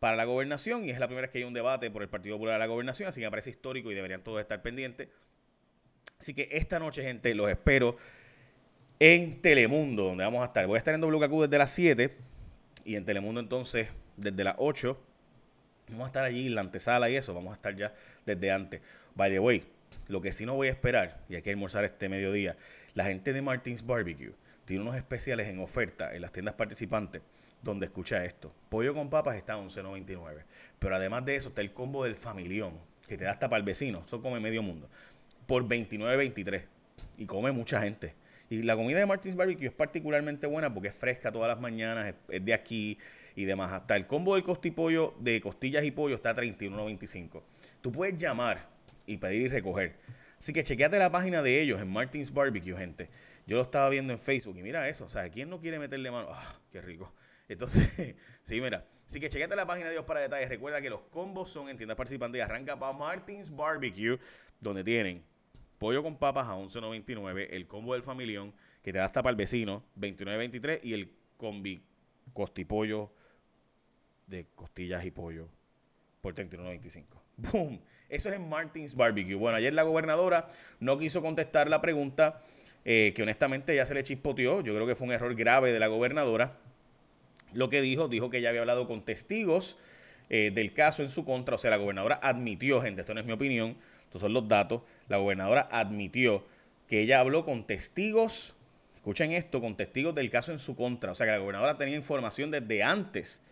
para 0.00 0.16
la 0.16 0.24
gobernación 0.24 0.84
y 0.84 0.90
es 0.90 0.98
la 0.98 1.06
primera 1.06 1.26
vez 1.26 1.30
que 1.30 1.38
hay 1.38 1.44
un 1.44 1.54
debate 1.54 1.90
por 1.90 2.02
el 2.02 2.08
Partido 2.08 2.34
Popular 2.34 2.54
de 2.54 2.58
la 2.58 2.66
gobernación, 2.66 3.08
así 3.08 3.20
que 3.20 3.26
me 3.26 3.30
parece 3.30 3.50
histórico 3.50 3.90
y 3.92 3.94
deberían 3.94 4.22
todos 4.22 4.40
estar 4.40 4.60
pendientes. 4.62 5.08
Así 6.18 6.34
que 6.34 6.48
esta 6.52 6.78
noche, 6.78 7.02
gente, 7.02 7.34
los 7.34 7.48
espero 7.48 7.96
en 8.98 9.40
Telemundo, 9.40 10.04
donde 10.04 10.24
vamos 10.24 10.42
a 10.42 10.46
estar. 10.46 10.66
Voy 10.66 10.76
a 10.76 10.78
estar 10.78 10.94
en 10.94 11.00
WKQ 11.00 11.42
desde 11.42 11.58
las 11.58 11.70
7 11.72 12.16
y 12.84 12.96
en 12.96 13.04
Telemundo 13.04 13.40
entonces 13.40 13.88
desde 14.16 14.44
las 14.44 14.54
8. 14.58 14.98
Vamos 15.88 16.04
a 16.04 16.06
estar 16.06 16.24
allí 16.24 16.46
en 16.46 16.54
la 16.54 16.62
antesala 16.62 17.10
y 17.10 17.16
eso, 17.16 17.34
vamos 17.34 17.52
a 17.52 17.56
estar 17.56 17.76
ya 17.76 17.92
desde 18.24 18.50
antes. 18.50 18.80
By 19.14 19.30
the 19.30 19.38
way, 19.38 19.64
lo 20.08 20.20
que 20.20 20.32
sí 20.32 20.46
no 20.46 20.54
voy 20.54 20.68
a 20.68 20.70
esperar, 20.70 21.20
y 21.28 21.34
hay 21.34 21.42
que 21.42 21.50
almorzar 21.50 21.84
este 21.84 22.08
mediodía, 22.08 22.56
la 22.94 23.04
gente 23.04 23.32
de 23.32 23.42
Martins 23.42 23.84
Barbecue 23.84 24.32
tiene 24.64 24.82
unos 24.82 24.96
especiales 24.96 25.48
en 25.48 25.60
oferta 25.60 26.14
en 26.14 26.22
las 26.22 26.32
tiendas 26.32 26.54
participantes 26.54 27.22
donde 27.64 27.86
escucha 27.86 28.24
esto. 28.24 28.52
Pollo 28.68 28.94
con 28.94 29.10
papas 29.10 29.36
está 29.36 29.54
a 29.54 29.58
11.99. 29.58 30.44
Pero 30.78 30.94
además 30.94 31.24
de 31.24 31.36
eso 31.36 31.48
está 31.48 31.62
el 31.62 31.72
combo 31.72 32.04
del 32.04 32.14
familión, 32.14 32.78
que 33.08 33.16
te 33.16 33.24
da 33.24 33.32
hasta 33.32 33.48
para 33.48 33.58
el 33.58 33.64
vecino, 33.64 34.02
eso 34.06 34.22
come 34.22 34.38
medio 34.38 34.62
mundo, 34.62 34.88
por 35.46 35.66
29.23. 35.66 36.64
Y 37.16 37.26
come 37.26 37.52
mucha 37.52 37.80
gente. 37.80 38.14
Y 38.50 38.62
la 38.62 38.76
comida 38.76 38.98
de 38.98 39.06
Martins 39.06 39.36
Barbecue 39.36 39.66
es 39.66 39.72
particularmente 39.72 40.46
buena 40.46 40.72
porque 40.72 40.88
es 40.88 40.94
fresca 40.94 41.32
todas 41.32 41.48
las 41.48 41.60
mañanas, 41.60 42.14
es, 42.28 42.44
de 42.44 42.54
aquí 42.54 42.98
y 43.34 43.44
demás. 43.44 43.72
Hasta 43.72 43.96
el 43.96 44.06
combo 44.06 44.34
del 44.34 44.44
costipollo 44.44 45.14
de 45.20 45.40
costillas 45.40 45.84
y 45.84 45.90
pollo 45.90 46.14
está 46.14 46.30
a 46.30 46.36
31.95. 46.36 47.42
Tú 47.80 47.90
puedes 47.90 48.16
llamar 48.16 48.58
y 49.06 49.16
pedir 49.16 49.42
y 49.42 49.48
recoger. 49.48 49.96
Así 50.38 50.52
que 50.52 50.62
chequeate 50.62 50.98
la 50.98 51.10
página 51.10 51.42
de 51.42 51.62
ellos 51.62 51.80
en 51.80 51.90
Martins 51.90 52.32
Barbecue, 52.32 52.76
gente. 52.76 53.08
Yo 53.46 53.56
lo 53.56 53.62
estaba 53.62 53.88
viendo 53.88 54.12
en 54.12 54.18
Facebook 54.18 54.56
y 54.58 54.62
mira 54.62 54.88
eso, 54.88 55.04
o 55.04 55.08
sea, 55.08 55.28
¿quién 55.30 55.48
no 55.48 55.60
quiere 55.60 55.78
meterle 55.78 56.10
mano? 56.10 56.28
¡Ah, 56.30 56.60
qué 56.70 56.80
rico! 56.80 57.12
Entonces, 57.48 58.14
sí, 58.42 58.60
mira. 58.60 58.86
Así 59.06 59.20
que 59.20 59.28
chequeate 59.28 59.54
la 59.54 59.66
página 59.66 59.88
de 59.88 59.94
ellos 59.94 60.06
para 60.06 60.20
detalles. 60.20 60.48
Recuerda 60.48 60.80
que 60.80 60.90
los 60.90 61.00
combos 61.02 61.50
son 61.50 61.68
en 61.68 61.76
tiendas 61.76 61.96
participantes 61.96 62.42
arranca 62.42 62.78
para 62.78 62.92
Martins 62.92 63.54
Barbecue, 63.54 64.18
donde 64.60 64.82
tienen 64.82 65.22
pollo 65.78 66.02
con 66.02 66.16
papas 66.18 66.48
a 66.48 66.54
11.99, 66.54 67.48
el 67.50 67.66
combo 67.66 67.94
del 67.94 68.02
familión 68.02 68.52
que 68.82 68.92
te 68.92 68.98
da 68.98 69.06
hasta 69.06 69.22
para 69.22 69.30
el 69.30 69.36
vecino 69.36 69.82
29.23 69.98 70.80
y 70.82 70.92
el 70.94 71.12
combi 71.36 71.82
costipollo 72.32 73.10
de 74.26 74.46
costillas 74.54 75.04
y 75.04 75.10
pollo 75.10 75.48
por 76.20 76.34
31.95. 76.34 77.04
¡Boom! 77.36 77.80
Eso 78.08 78.28
es 78.28 78.36
en 78.36 78.48
Martins 78.48 78.94
Barbecue. 78.94 79.34
Bueno, 79.34 79.56
ayer 79.56 79.74
la 79.74 79.82
gobernadora 79.82 80.48
no 80.80 80.98
quiso 80.98 81.20
contestar 81.22 81.68
la 81.68 81.80
pregunta 81.80 82.42
eh, 82.84 83.12
que 83.16 83.22
honestamente 83.22 83.74
ya 83.74 83.86
se 83.86 83.94
le 83.94 84.02
chispoteó. 84.02 84.60
Yo 84.62 84.74
creo 84.74 84.86
que 84.86 84.94
fue 84.94 85.06
un 85.06 85.12
error 85.12 85.34
grave 85.34 85.72
de 85.72 85.78
la 85.78 85.86
gobernadora. 85.86 86.58
Lo 87.52 87.70
que 87.70 87.80
dijo, 87.80 88.08
dijo 88.08 88.30
que 88.30 88.40
ya 88.40 88.50
había 88.50 88.60
hablado 88.60 88.86
con 88.86 89.04
testigos 89.04 89.78
eh, 90.28 90.50
del 90.54 90.72
caso 90.72 91.02
en 91.02 91.08
su 91.08 91.24
contra. 91.24 91.54
O 91.54 91.58
sea, 91.58 91.70
la 91.70 91.76
gobernadora 91.76 92.20
admitió, 92.22 92.80
gente, 92.80 93.00
esto 93.00 93.14
no 93.14 93.20
es 93.20 93.26
mi 93.26 93.32
opinión, 93.32 93.76
estos 94.14 94.28
son 94.28 94.32
los 94.32 94.46
datos. 94.46 94.82
La 95.08 95.16
gobernadora 95.16 95.68
admitió 95.72 96.46
que 96.86 97.00
ella 97.00 97.18
habló 97.18 97.44
con 97.44 97.66
testigos 97.66 98.54
escuchen 99.04 99.32
esto, 99.32 99.60
con 99.60 99.76
testigos 99.76 100.14
del 100.14 100.30
caso 100.30 100.50
en 100.50 100.58
su 100.58 100.76
contra. 100.76 101.12
O 101.12 101.14
sea 101.14 101.26
que 101.26 101.32
la 101.32 101.38
gobernadora 101.38 101.76
tenía 101.76 101.94
información 101.94 102.50
desde 102.50 102.82
antes. 102.82 103.42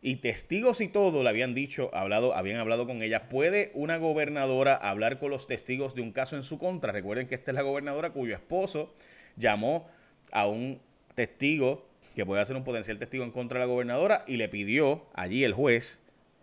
Y 0.00 0.16
testigos 0.16 0.80
y 0.80 0.88
todo 0.88 1.22
le 1.22 1.28
habían 1.28 1.52
dicho, 1.52 1.90
hablado, 1.92 2.34
habían 2.34 2.58
hablado 2.58 2.86
con 2.86 3.02
ella. 3.02 3.28
¿Puede 3.28 3.70
una 3.74 3.98
gobernadora 3.98 4.74
hablar 4.76 5.18
con 5.18 5.30
los 5.30 5.46
testigos 5.46 5.94
de 5.94 6.00
un 6.00 6.12
caso 6.12 6.36
en 6.36 6.42
su 6.42 6.58
contra? 6.58 6.90
Recuerden 6.90 7.26
que 7.26 7.34
esta 7.34 7.50
es 7.50 7.54
la 7.54 7.60
gobernadora 7.62 8.10
cuyo 8.14 8.34
esposo 8.34 8.94
llamó 9.36 9.90
a 10.32 10.46
un 10.46 10.80
testigo 11.14 11.86
que 12.14 12.24
puede 12.24 12.42
ser 12.46 12.56
un 12.56 12.64
potencial 12.64 12.98
testigo 12.98 13.24
en 13.24 13.30
contra 13.30 13.60
de 13.60 13.66
la 13.66 13.70
gobernadora 13.70 14.24
y 14.26 14.38
le 14.38 14.48
pidió 14.48 15.04
allí 15.12 15.44
el 15.44 15.52
juez, 15.52 16.00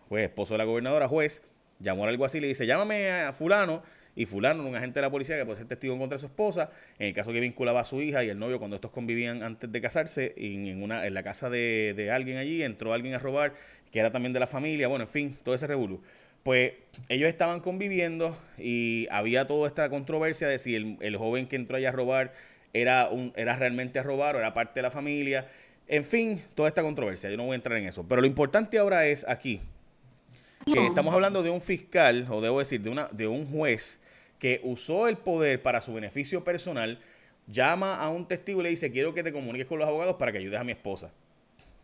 juez, 0.08 0.26
esposo 0.26 0.54
de 0.54 0.60
la 0.60 0.66
gobernadora, 0.66 1.08
juez, 1.08 1.42
llamó 1.80 2.04
al 2.04 2.10
alguacil 2.10 2.40
y 2.40 2.42
le 2.42 2.48
dice, 2.50 2.66
llámame 2.66 3.12
a 3.12 3.34
fulano 3.34 3.84
y 4.16 4.26
fulano, 4.26 4.66
un 4.66 4.76
agente 4.76 5.00
de 5.00 5.02
la 5.02 5.12
policía 5.12 5.38
que 5.38 5.46
puede 5.46 5.58
ser 5.58 5.68
testigo 5.68 5.98
contra 5.98 6.18
su 6.18 6.28
esposa, 6.28 6.72
en 7.00 7.08
el 7.08 7.14
caso 7.14 7.34
que 7.34 7.40
vinculaba 7.40 7.82
a 7.82 7.84
su 7.84 8.02
hija 8.02 8.24
y 8.24 8.30
el 8.30 8.40
novio 8.40 8.60
cuando 8.60 8.76
estos 8.76 8.92
convivían 8.92 9.44
antes 9.44 9.72
de 9.72 9.82
casarse, 9.82 10.34
en, 10.38 10.82
una, 10.82 11.06
en 11.06 11.14
la 11.14 11.24
casa 11.24 11.50
de, 11.50 11.94
de 11.96 12.12
alguien 12.12 12.38
allí 12.38 12.64
entró 12.64 12.94
alguien 12.94 13.14
a 13.14 13.20
robar, 13.20 13.54
que 13.92 14.00
era 14.00 14.12
también 14.12 14.34
de 14.34 14.40
la 14.40 14.48
familia, 14.48 14.88
bueno, 14.88 15.04
en 15.04 15.10
fin, 15.10 15.38
todo 15.44 15.54
ese 15.54 15.68
revuelo. 15.68 16.02
Pues 16.44 16.74
ellos 17.10 17.28
estaban 17.28 17.60
conviviendo 17.60 18.38
y 18.58 19.08
había 19.10 19.48
toda 19.48 19.68
esta 19.68 19.90
controversia 19.90 20.48
de 20.48 20.60
si 20.60 20.76
el, 20.76 20.98
el 21.02 21.18
joven 21.18 21.48
que 21.48 21.56
entró 21.56 21.78
allá 21.78 21.90
a 21.90 21.92
robar 21.92 22.34
era, 22.72 23.10
un, 23.10 23.34
era 23.36 23.56
realmente 23.56 24.00
a 24.00 24.04
robar 24.04 24.36
o 24.36 24.40
era 24.40 24.54
parte 24.54 24.74
de 24.76 24.84
la 24.84 24.92
familia. 24.92 25.48
En 25.88 26.04
fin, 26.04 26.42
toda 26.54 26.68
esta 26.68 26.84
controversia. 26.84 27.30
Yo 27.32 27.38
no 27.38 27.46
voy 27.46 27.54
a 27.54 27.56
entrar 27.56 27.78
en 27.80 27.88
eso. 27.88 28.06
Pero 28.08 28.22
lo 28.22 28.28
importante 28.28 28.78
ahora 28.78 29.08
es 29.08 29.28
aquí 29.28 29.62
que 30.74 30.86
estamos 30.86 31.14
hablando 31.14 31.44
de 31.44 31.50
un 31.50 31.62
fiscal, 31.62 32.28
o 32.30 32.42
debo 32.42 32.60
decir, 32.60 32.82
de, 32.82 32.90
una, 32.90 33.08
de 33.12 33.28
un 33.28 33.50
juez 33.50 34.00
que 34.40 34.62
usó 34.64 35.08
el 35.08 35.18
poder 35.18 35.62
para 35.62 35.82
su 35.82 35.94
beneficio 35.94 36.44
personal, 36.44 37.00
llama 37.48 37.96
a 37.96 38.10
un 38.10 38.28
testigo 38.28 38.62
y 38.62 38.64
le 38.64 38.70
dice, 38.70 38.92
quiero 38.92 39.14
que 39.14 39.24
te 39.24 39.32
comuniques 39.32 39.68
con 39.68 39.80
los 39.80 39.88
abogados 39.88 40.16
para 40.16 40.32
que 40.32 40.40
ayudes 40.40 40.60
a 40.60 40.64
mi 40.64 40.72
esposa. 40.72 41.12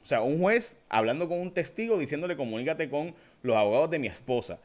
O 0.03 0.05
sea, 0.05 0.21
un 0.21 0.39
juez 0.39 0.79
hablando 0.89 1.27
con 1.27 1.39
un 1.39 1.51
testigo 1.51 1.97
diciéndole, 1.97 2.35
comunícate 2.35 2.89
con 2.89 3.13
los 3.43 3.55
abogados 3.55 3.89
de 3.91 3.99
mi 3.99 4.07
esposa. 4.07 4.59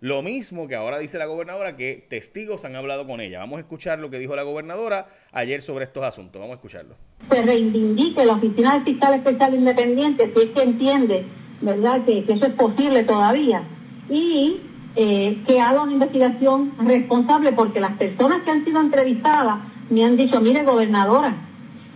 Lo 0.00 0.22
mismo 0.22 0.68
que 0.68 0.76
ahora 0.76 0.98
dice 0.98 1.18
la 1.18 1.26
gobernadora, 1.26 1.76
que 1.76 2.06
testigos 2.08 2.64
han 2.64 2.76
hablado 2.76 3.04
con 3.04 3.20
ella. 3.20 3.40
Vamos 3.40 3.56
a 3.56 3.60
escuchar 3.60 3.98
lo 3.98 4.10
que 4.10 4.20
dijo 4.20 4.36
la 4.36 4.44
gobernadora 4.44 5.08
ayer 5.32 5.60
sobre 5.60 5.84
estos 5.84 6.04
asuntos. 6.04 6.40
Vamos 6.40 6.54
a 6.54 6.58
escucharlo. 6.58 6.94
Se 7.28 7.42
reivindique 7.42 8.24
la 8.24 8.34
Oficina 8.34 8.74
del 8.74 8.84
Fiscal 8.84 9.14
Especial 9.14 9.54
Independiente, 9.56 10.32
si 10.32 10.42
es 10.42 10.50
que 10.50 10.62
entiende, 10.62 11.26
¿verdad?, 11.60 12.04
que, 12.04 12.24
eso 12.28 12.46
es 12.46 12.54
posible 12.54 13.04
todavía. 13.04 13.62
Y 14.08 14.60
eh, 14.96 15.42
que 15.46 15.60
haga 15.60 15.82
una 15.82 15.92
investigación 15.92 16.72
responsable, 16.78 17.52
porque 17.52 17.80
las 17.80 17.96
personas 17.96 18.42
que 18.42 18.50
han 18.50 18.64
sido 18.64 18.80
entrevistadas 18.80 19.60
me 19.90 20.04
han 20.04 20.16
dicho, 20.16 20.40
mire, 20.40 20.64
gobernadora, 20.64 21.34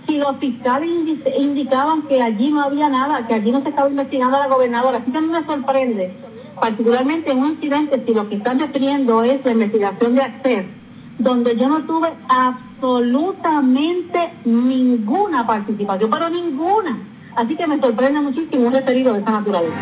si 0.06 0.18
los 0.18 0.36
fiscales 0.38 0.88
indicaban 1.38 2.02
que 2.02 2.22
allí 2.22 2.50
no 2.50 2.62
había 2.62 2.88
nada, 2.88 3.26
que 3.26 3.34
allí 3.34 3.50
no 3.50 3.62
se 3.62 3.68
estaba 3.68 3.88
investigando 3.88 4.36
a 4.36 4.40
la 4.40 4.54
gobernadora, 4.54 4.98
así 4.98 5.10
que 5.10 5.18
a 5.18 5.20
mí 5.20 5.28
me 5.28 5.44
sorprende 5.44 6.16
particularmente 6.60 7.32
en 7.32 7.38
un 7.38 7.46
incidente, 7.46 8.02
si 8.06 8.14
lo 8.14 8.28
que 8.28 8.36
están 8.36 8.58
refiriendo 8.58 9.22
es 9.22 9.44
la 9.44 9.52
investigación 9.52 10.14
de 10.14 10.22
acceso, 10.22 10.68
donde 11.18 11.56
yo 11.56 11.68
no 11.68 11.84
tuve 11.84 12.12
absolutamente 12.28 14.32
ninguna 14.44 15.46
participación, 15.46 16.10
pero 16.10 16.28
ninguna. 16.28 17.08
Así 17.36 17.56
que 17.56 17.66
me 17.66 17.80
sorprende 17.80 18.20
muchísimo 18.20 18.66
un 18.66 18.72
referido 18.72 19.14
de 19.14 19.20
esa 19.20 19.30
naturaleza. 19.30 19.76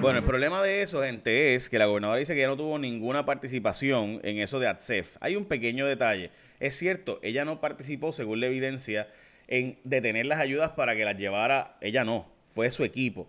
Bueno, 0.00 0.18
el 0.18 0.24
problema 0.24 0.60
de 0.62 0.82
eso, 0.82 1.02
gente, 1.02 1.54
es 1.54 1.68
que 1.68 1.78
la 1.78 1.86
gobernadora 1.86 2.18
dice 2.18 2.34
que 2.34 2.40
ya 2.40 2.48
no 2.48 2.56
tuvo 2.56 2.78
ninguna 2.78 3.24
participación 3.24 4.20
en 4.24 4.38
eso 4.38 4.58
de 4.58 4.66
ATSEF. 4.66 5.16
Hay 5.20 5.36
un 5.36 5.44
pequeño 5.44 5.86
detalle. 5.86 6.32
Es 6.58 6.76
cierto, 6.76 7.20
ella 7.22 7.44
no 7.44 7.60
participó, 7.60 8.10
según 8.10 8.40
la 8.40 8.46
evidencia, 8.46 9.08
en 9.46 9.78
detener 9.84 10.26
las 10.26 10.40
ayudas 10.40 10.70
para 10.70 10.96
que 10.96 11.04
las 11.04 11.16
llevara, 11.16 11.76
ella 11.80 12.04
no, 12.04 12.26
fue 12.44 12.70
su 12.72 12.84
equipo 12.84 13.28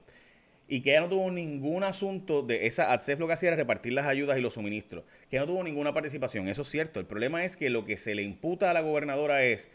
y 0.67 0.81
que 0.81 0.91
ella 0.91 1.01
no 1.01 1.09
tuvo 1.09 1.29
ningún 1.29 1.83
asunto 1.83 2.41
de 2.41 2.65
esa 2.65 2.91
ADCEF 2.93 3.19
lo 3.19 3.27
que 3.27 3.33
hacía 3.33 3.49
era 3.49 3.57
repartir 3.57 3.93
las 3.93 4.07
ayudas 4.07 4.37
y 4.37 4.41
los 4.41 4.55
suministros, 4.55 5.03
que 5.29 5.37
no 5.37 5.45
tuvo 5.45 5.63
ninguna 5.63 5.93
participación, 5.93 6.47
eso 6.47 6.63
es 6.63 6.69
cierto. 6.69 6.99
El 6.99 7.05
problema 7.05 7.43
es 7.43 7.57
que 7.57 7.69
lo 7.69 7.85
que 7.85 7.97
se 7.97 8.15
le 8.15 8.23
imputa 8.23 8.71
a 8.71 8.73
la 8.73 8.81
gobernadora 8.81 9.43
es 9.43 9.69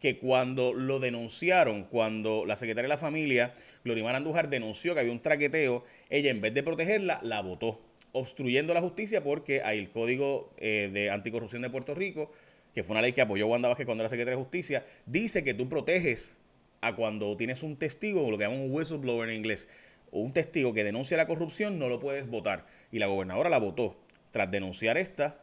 que 0.00 0.18
cuando 0.18 0.72
lo 0.72 0.98
denunciaron, 0.98 1.84
cuando 1.84 2.46
la 2.46 2.56
secretaria 2.56 2.88
de 2.88 2.94
la 2.94 2.98
familia, 2.98 3.54
Glorimar 3.84 4.16
Andújar, 4.16 4.48
denunció 4.48 4.94
que 4.94 5.00
había 5.00 5.12
un 5.12 5.20
traqueteo, 5.20 5.84
ella 6.08 6.30
en 6.30 6.40
vez 6.40 6.54
de 6.54 6.62
protegerla, 6.62 7.20
la 7.22 7.42
votó, 7.42 7.80
obstruyendo 8.12 8.74
la 8.74 8.80
justicia 8.80 9.22
porque 9.22 9.62
hay 9.62 9.78
el 9.78 9.90
Código 9.90 10.52
eh, 10.56 10.90
de 10.92 11.10
Anticorrupción 11.10 11.62
de 11.62 11.70
Puerto 11.70 11.94
Rico, 11.94 12.32
que 12.74 12.82
fue 12.82 12.94
una 12.94 13.02
ley 13.02 13.12
que 13.12 13.20
apoyó 13.20 13.46
Wanda 13.46 13.68
Vázquez 13.68 13.86
cuando 13.86 14.02
era 14.02 14.08
secretaria 14.08 14.36
de 14.36 14.42
Justicia, 14.42 14.86
dice 15.06 15.44
que 15.44 15.54
tú 15.54 15.68
proteges 15.68 16.38
a 16.80 16.96
cuando 16.96 17.36
tienes 17.36 17.62
un 17.62 17.76
testigo, 17.76 18.30
lo 18.30 18.38
que 18.38 18.44
llaman 18.44 18.60
un 18.60 18.72
whistleblower 18.72 19.28
en 19.28 19.36
inglés, 19.36 19.68
un 20.12 20.32
testigo 20.32 20.72
que 20.72 20.82
denuncia 20.82 21.16
la 21.16 21.26
corrupción, 21.26 21.78
no 21.78 21.88
lo 21.88 22.00
puedes 22.00 22.26
votar. 22.28 22.66
Y 22.90 22.98
la 22.98 23.06
gobernadora 23.06 23.50
la 23.50 23.58
votó 23.58 23.96
tras 24.32 24.50
denunciar 24.50 24.96
esta, 24.96 25.40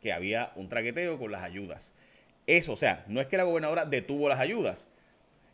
que 0.00 0.12
había 0.12 0.52
un 0.56 0.68
traqueteo 0.68 1.18
con 1.18 1.32
las 1.32 1.42
ayudas. 1.42 1.94
Eso, 2.46 2.72
o 2.72 2.76
sea, 2.76 3.04
no 3.08 3.20
es 3.20 3.26
que 3.26 3.36
la 3.36 3.44
gobernadora 3.44 3.84
detuvo 3.86 4.28
las 4.28 4.38
ayudas, 4.38 4.88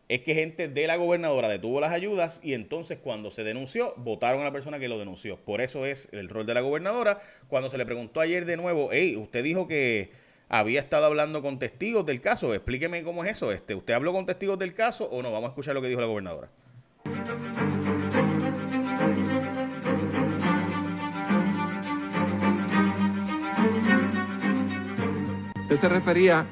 es 0.08 0.22
que 0.22 0.34
gente 0.34 0.66
de 0.66 0.86
la 0.88 0.96
gobernadora 0.96 1.48
detuvo 1.48 1.80
las 1.80 1.92
ayudas 1.92 2.40
y 2.42 2.54
entonces 2.54 2.98
cuando 2.98 3.30
se 3.30 3.44
denunció, 3.44 3.94
votaron 3.96 4.40
a 4.40 4.44
la 4.44 4.50
persona 4.50 4.80
que 4.80 4.88
lo 4.88 4.98
denunció. 4.98 5.36
Por 5.36 5.60
eso 5.60 5.86
es 5.86 6.08
el 6.10 6.28
rol 6.28 6.46
de 6.46 6.54
la 6.54 6.62
gobernadora. 6.62 7.20
Cuando 7.46 7.68
se 7.68 7.78
le 7.78 7.86
preguntó 7.86 8.20
ayer 8.20 8.44
de 8.44 8.56
nuevo, 8.56 8.88
hey, 8.90 9.14
usted 9.16 9.44
dijo 9.44 9.68
que 9.68 10.10
había 10.48 10.80
estado 10.80 11.06
hablando 11.06 11.42
con 11.42 11.60
testigos 11.60 12.04
del 12.06 12.20
caso, 12.20 12.52
explíqueme 12.54 13.04
cómo 13.04 13.24
es 13.24 13.30
eso. 13.30 13.52
Este, 13.52 13.76
¿Usted 13.76 13.94
habló 13.94 14.12
con 14.12 14.26
testigos 14.26 14.58
del 14.58 14.74
caso 14.74 15.04
o 15.04 15.22
no? 15.22 15.30
Vamos 15.30 15.46
a 15.46 15.50
escuchar 15.50 15.76
lo 15.76 15.80
que 15.80 15.86
dijo 15.86 16.00
la 16.00 16.08
gobernadora. 16.08 16.48
Usted 25.62 25.76
se 25.76 25.88
refería 25.88 26.44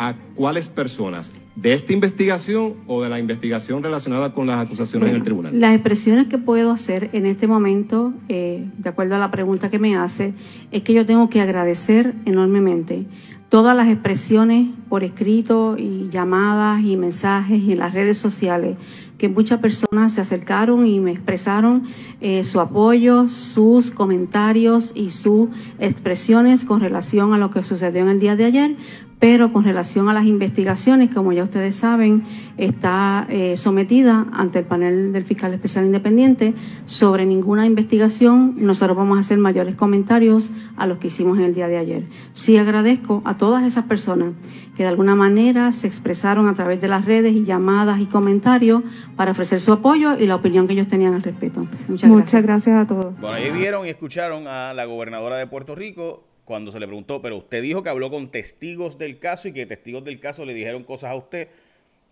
a 0.00 0.14
cuáles 0.34 0.70
personas, 0.70 1.42
de 1.56 1.74
esta 1.74 1.92
investigación 1.92 2.72
o 2.86 3.02
de 3.02 3.10
la 3.10 3.18
investigación 3.18 3.82
relacionada 3.82 4.32
con 4.32 4.46
las 4.46 4.58
acusaciones 4.58 5.10
en 5.10 5.16
el 5.16 5.22
tribunal. 5.22 5.60
Las 5.60 5.74
expresiones 5.74 6.26
que 6.26 6.38
puedo 6.38 6.70
hacer 6.70 7.10
en 7.12 7.26
este 7.26 7.46
momento, 7.46 8.14
eh, 8.30 8.66
de 8.78 8.88
acuerdo 8.88 9.16
a 9.16 9.18
la 9.18 9.30
pregunta 9.30 9.68
que 9.68 9.78
me 9.78 9.96
hace, 9.96 10.32
es 10.70 10.82
que 10.84 10.94
yo 10.94 11.04
tengo 11.04 11.28
que 11.28 11.42
agradecer 11.42 12.14
enormemente 12.24 13.04
todas 13.50 13.76
las 13.76 13.88
expresiones 13.88 14.68
por 14.88 15.04
escrito 15.04 15.76
y 15.76 16.08
llamadas 16.10 16.82
y 16.82 16.96
mensajes 16.96 17.60
y 17.60 17.72
en 17.72 17.80
las 17.80 17.92
redes 17.92 18.16
sociales 18.16 18.78
que 19.18 19.28
muchas 19.28 19.60
personas 19.60 20.14
se 20.14 20.22
acercaron 20.22 20.86
y 20.86 20.98
me 20.98 21.12
expresaron 21.12 21.82
eh, 22.22 22.42
su 22.42 22.58
apoyo, 22.58 23.28
sus 23.28 23.90
comentarios 23.90 24.92
y 24.94 25.10
sus 25.10 25.50
expresiones 25.78 26.64
con 26.64 26.80
relación 26.80 27.34
a 27.34 27.38
lo 27.38 27.50
que 27.50 27.62
sucedió 27.62 28.00
en 28.00 28.08
el 28.08 28.18
día 28.18 28.34
de 28.34 28.46
ayer, 28.46 28.76
pero 29.20 29.52
con 29.52 29.64
relación 29.64 30.08
a 30.08 30.14
las 30.14 30.24
investigaciones, 30.24 31.14
como 31.14 31.34
ya 31.34 31.44
ustedes 31.44 31.76
saben, 31.76 32.24
está 32.56 33.26
eh, 33.28 33.58
sometida 33.58 34.26
ante 34.32 34.60
el 34.60 34.64
panel 34.64 35.12
del 35.12 35.24
fiscal 35.26 35.52
especial 35.52 35.84
independiente 35.84 36.54
sobre 36.86 37.26
ninguna 37.26 37.66
investigación. 37.66 38.54
Nosotros 38.56 38.96
vamos 38.96 39.18
a 39.18 39.20
hacer 39.20 39.36
mayores 39.36 39.74
comentarios 39.74 40.50
a 40.78 40.86
los 40.86 40.96
que 40.96 41.08
hicimos 41.08 41.38
en 41.38 41.44
el 41.44 41.54
día 41.54 41.68
de 41.68 41.76
ayer. 41.76 42.04
Sí 42.32 42.56
agradezco 42.56 43.20
a 43.26 43.36
todas 43.36 43.62
esas 43.64 43.84
personas 43.84 44.32
que 44.74 44.84
de 44.84 44.88
alguna 44.88 45.14
manera 45.14 45.70
se 45.72 45.86
expresaron 45.86 46.48
a 46.48 46.54
través 46.54 46.80
de 46.80 46.88
las 46.88 47.04
redes 47.04 47.34
y 47.34 47.44
llamadas 47.44 48.00
y 48.00 48.06
comentarios 48.06 48.82
para 49.16 49.32
ofrecer 49.32 49.60
su 49.60 49.74
apoyo 49.74 50.16
y 50.18 50.26
la 50.26 50.36
opinión 50.36 50.66
que 50.66 50.72
ellos 50.72 50.88
tenían 50.88 51.12
al 51.12 51.22
respecto. 51.22 51.66
Muchas, 51.88 52.42
gracias. 52.42 52.74
a 52.74 52.86
todos. 52.86 53.20
Bueno, 53.20 53.36
ahí 53.36 53.50
vieron 53.50 53.86
y 53.86 53.90
escucharon 53.90 54.46
a 54.46 54.72
la 54.72 54.86
gobernadora 54.86 55.36
de 55.36 55.46
Puerto 55.46 55.74
Rico 55.74 56.29
cuando 56.50 56.72
se 56.72 56.80
le 56.80 56.88
preguntó, 56.88 57.22
pero 57.22 57.36
usted 57.36 57.62
dijo 57.62 57.84
que 57.84 57.90
habló 57.90 58.10
con 58.10 58.28
testigos 58.28 58.98
del 58.98 59.20
caso 59.20 59.46
y 59.46 59.52
que 59.52 59.66
testigos 59.66 60.02
del 60.02 60.18
caso 60.18 60.44
le 60.44 60.52
dijeron 60.52 60.82
cosas 60.82 61.12
a 61.12 61.14
usted. 61.14 61.46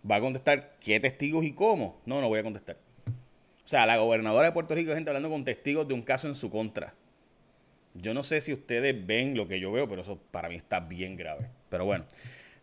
¿Va 0.09 0.15
a 0.15 0.21
contestar 0.21 0.77
qué 0.79 0.97
testigos 1.01 1.43
y 1.43 1.51
cómo? 1.51 1.99
No, 2.05 2.21
no 2.21 2.29
voy 2.29 2.39
a 2.39 2.43
contestar. 2.43 2.77
O 3.05 3.67
sea, 3.67 3.85
la 3.85 3.97
gobernadora 3.97 4.47
de 4.47 4.53
Puerto 4.53 4.73
Rico, 4.75 4.93
gente 4.93 5.09
hablando 5.09 5.29
con 5.29 5.43
testigos 5.43 5.85
de 5.89 5.93
un 5.93 6.03
caso 6.03 6.29
en 6.29 6.35
su 6.35 6.49
contra. 6.49 6.93
Yo 7.95 8.13
no 8.13 8.23
sé 8.23 8.39
si 8.39 8.53
ustedes 8.53 9.05
ven 9.05 9.35
lo 9.35 9.45
que 9.45 9.59
yo 9.59 9.73
veo, 9.73 9.89
pero 9.89 10.03
eso 10.03 10.17
para 10.31 10.47
mí 10.47 10.55
está 10.55 10.79
bien 10.79 11.17
grave. 11.17 11.49
Pero 11.69 11.83
bueno. 11.83 12.05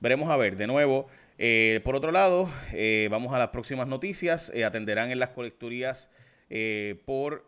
Veremos 0.01 0.31
a 0.31 0.39
ver, 0.39 0.57
de 0.57 0.67
nuevo. 0.67 1.09
Eh, 1.37 1.83
por 1.85 1.95
otro 1.95 2.11
lado, 2.11 2.51
eh, 2.73 3.09
vamos 3.11 3.35
a 3.35 3.39
las 3.39 3.49
próximas 3.49 3.87
noticias. 3.87 4.51
Eh, 4.55 4.65
atenderán 4.65 5.11
en 5.11 5.19
las 5.19 5.29
colecturías 5.29 6.11
por 7.05 7.45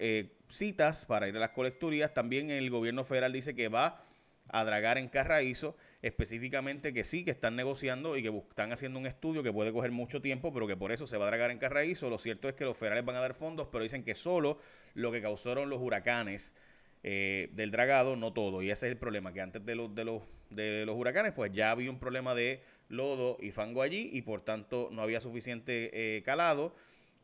citas 0.49 1.06
para 1.06 1.28
ir 1.28 1.37
a 1.37 1.40
las 1.40 1.50
colecturías. 1.50 2.12
También 2.12 2.50
el 2.50 2.68
gobierno 2.68 3.04
federal 3.04 3.32
dice 3.32 3.54
que 3.54 3.68
va 3.68 4.04
a 4.49 4.64
dragar 4.64 4.99
en 4.99 5.09
Carraízo, 5.09 5.76
específicamente 6.02 6.93
que 6.93 7.05
sí, 7.05 7.25
que 7.25 7.31
están 7.31 7.57
negociando 7.57 8.17
y 8.17 8.23
que 8.23 8.28
están 8.28 8.73
haciendo 8.73 8.99
un 8.99 9.07
estudio 9.07 9.43
que 9.43 9.52
puede 9.52 9.73
coger 9.73 9.90
mucho 9.90 10.21
tiempo, 10.23 10.52
pero 10.52 10.67
que 10.67 10.76
por 10.76 10.93
eso 10.93 11.07
se 11.07 11.17
va 11.17 11.25
a 11.25 11.28
dragar 11.28 11.50
en 11.50 11.59
Carraízo. 11.59 12.11
Lo 12.11 12.19
cierto 12.19 12.49
es 12.49 12.55
que 12.55 12.64
los 12.64 12.76
federales 12.76 13.05
van 13.05 13.17
a 13.17 13.21
dar 13.21 13.35
fondos, 13.35 13.69
pero 13.71 13.83
dicen 13.83 14.05
que 14.05 14.14
solo 14.14 14.59
lo 14.95 15.12
que 15.12 15.23
causaron 15.23 15.71
los 15.71 15.81
huracanes 15.81 16.55
del 17.02 17.71
dragado, 17.71 18.17
no 18.17 18.33
todo. 18.33 18.62
Y 18.62 18.71
ese 18.71 18.87
es 18.87 18.93
el 18.93 18.99
problema, 18.99 19.33
que 19.33 19.40
antes 19.40 19.64
de 19.64 19.75
los, 19.75 19.95
de 19.95 20.05
los 20.05 20.23
de 20.50 20.87
los 20.87 20.97
huracanes, 20.97 21.33
pues 21.33 21.52
ya 21.52 21.71
había 21.71 21.90
un 21.90 21.99
problema 21.99 22.35
de 22.35 22.62
lodo 22.88 23.37
y 23.40 23.50
fango 23.50 23.83
allí 23.83 24.09
y 24.12 24.23
por 24.23 24.43
tanto 24.43 24.88
no 24.93 25.02
había 25.02 25.21
suficiente 25.21 25.90
eh, 25.93 26.23
calado. 26.23 26.75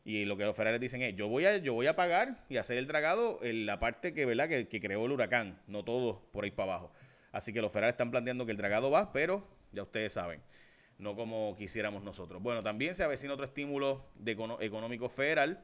Y 0.03 0.25
lo 0.25 0.37
que 0.37 0.43
los 0.43 0.55
federales 0.55 0.79
dicen 0.79 1.01
es, 1.01 1.15
yo 1.15 1.27
voy 1.27 1.45
a, 1.45 1.57
yo 1.57 1.73
voy 1.73 1.87
a 1.87 1.95
pagar 1.95 2.45
y 2.47 2.57
hacer 2.57 2.77
el 2.77 2.85
dragado 2.85 3.39
en 3.41 3.65
la 3.65 3.79
parte 3.79 4.13
que, 4.13 4.25
¿verdad? 4.25 4.47
Que, 4.47 4.67
que 4.67 4.79
creó 4.79 5.05
el 5.05 5.11
huracán, 5.11 5.59
no 5.67 5.83
todo 5.83 6.21
por 6.31 6.43
ahí 6.43 6.51
para 6.51 6.73
abajo. 6.73 6.91
Así 7.35 7.51
que 7.51 7.61
los 7.61 7.69
federales 7.69 7.95
están 7.95 8.11
planteando 8.11 8.45
que 8.45 8.53
el 8.53 8.57
dragado 8.57 8.89
va, 8.89 9.11
pero 9.11 9.45
ya 9.73 9.83
ustedes 9.83 10.13
saben, 10.13 10.41
no 10.97 11.17
como 11.17 11.53
quisiéramos 11.57 12.01
nosotros. 12.01 12.41
Bueno, 12.41 12.63
también 12.63 12.95
se 12.95 13.03
avecina 13.03 13.33
otro 13.33 13.43
estímulo 13.43 14.05
de 14.15 14.31
económico 14.61 15.09
federal. 15.09 15.61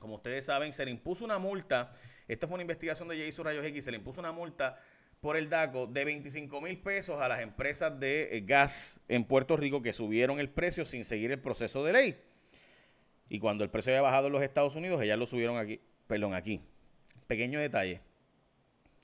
Como 0.00 0.16
ustedes 0.16 0.44
saben, 0.44 0.72
se 0.72 0.84
le 0.84 0.90
impuso 0.90 1.24
una 1.24 1.38
multa. 1.38 1.92
Esta 2.26 2.48
fue 2.48 2.54
una 2.54 2.62
investigación 2.62 3.08
de 3.08 3.24
Jason 3.24 3.44
Rayos 3.44 3.64
X. 3.64 3.84
Se 3.84 3.92
le 3.92 3.98
impuso 3.98 4.18
una 4.18 4.32
multa 4.32 4.76
por 5.20 5.36
el 5.36 5.48
DACO 5.48 5.86
de 5.86 6.04
25 6.04 6.60
mil 6.60 6.76
pesos 6.80 7.20
a 7.20 7.28
las 7.28 7.42
empresas 7.42 8.00
de 8.00 8.36
eh, 8.36 8.40
gas 8.40 8.98
en 9.06 9.22
Puerto 9.22 9.56
Rico 9.56 9.82
que 9.82 9.92
subieron 9.92 10.40
el 10.40 10.50
precio 10.50 10.84
sin 10.84 11.04
seguir 11.04 11.30
el 11.30 11.38
proceso 11.38 11.84
de 11.84 11.92
ley. 11.92 12.20
Y 13.28 13.38
cuando 13.38 13.62
el 13.62 13.70
precio 13.70 13.92
había 13.92 14.02
bajado 14.02 14.26
en 14.26 14.32
los 14.32 14.42
Estados 14.42 14.74
Unidos, 14.74 15.00
ellas 15.00 15.16
lo 15.16 15.26
subieron 15.26 15.58
aquí. 15.58 15.80
Perdón, 16.08 16.34
aquí. 16.34 16.60
Pequeño 17.28 17.60
detalle. 17.60 18.00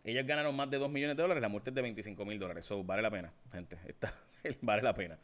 Ellas 0.04 0.26
ganaron 0.26 0.54
más 0.56 0.70
de 0.70 0.78
2 0.78 0.90
millones 0.90 1.16
de 1.16 1.22
dólares, 1.22 1.42
la 1.42 1.48
multa 1.48 1.70
es 1.70 1.74
de 1.74 1.82
25 1.82 2.24
mil 2.24 2.38
dólares. 2.38 2.64
Eso 2.64 2.82
vale 2.82 3.02
la 3.02 3.10
pena, 3.10 3.32
gente. 3.52 3.76
vale 4.62 4.82
la 4.82 4.94
pena. 4.94 5.18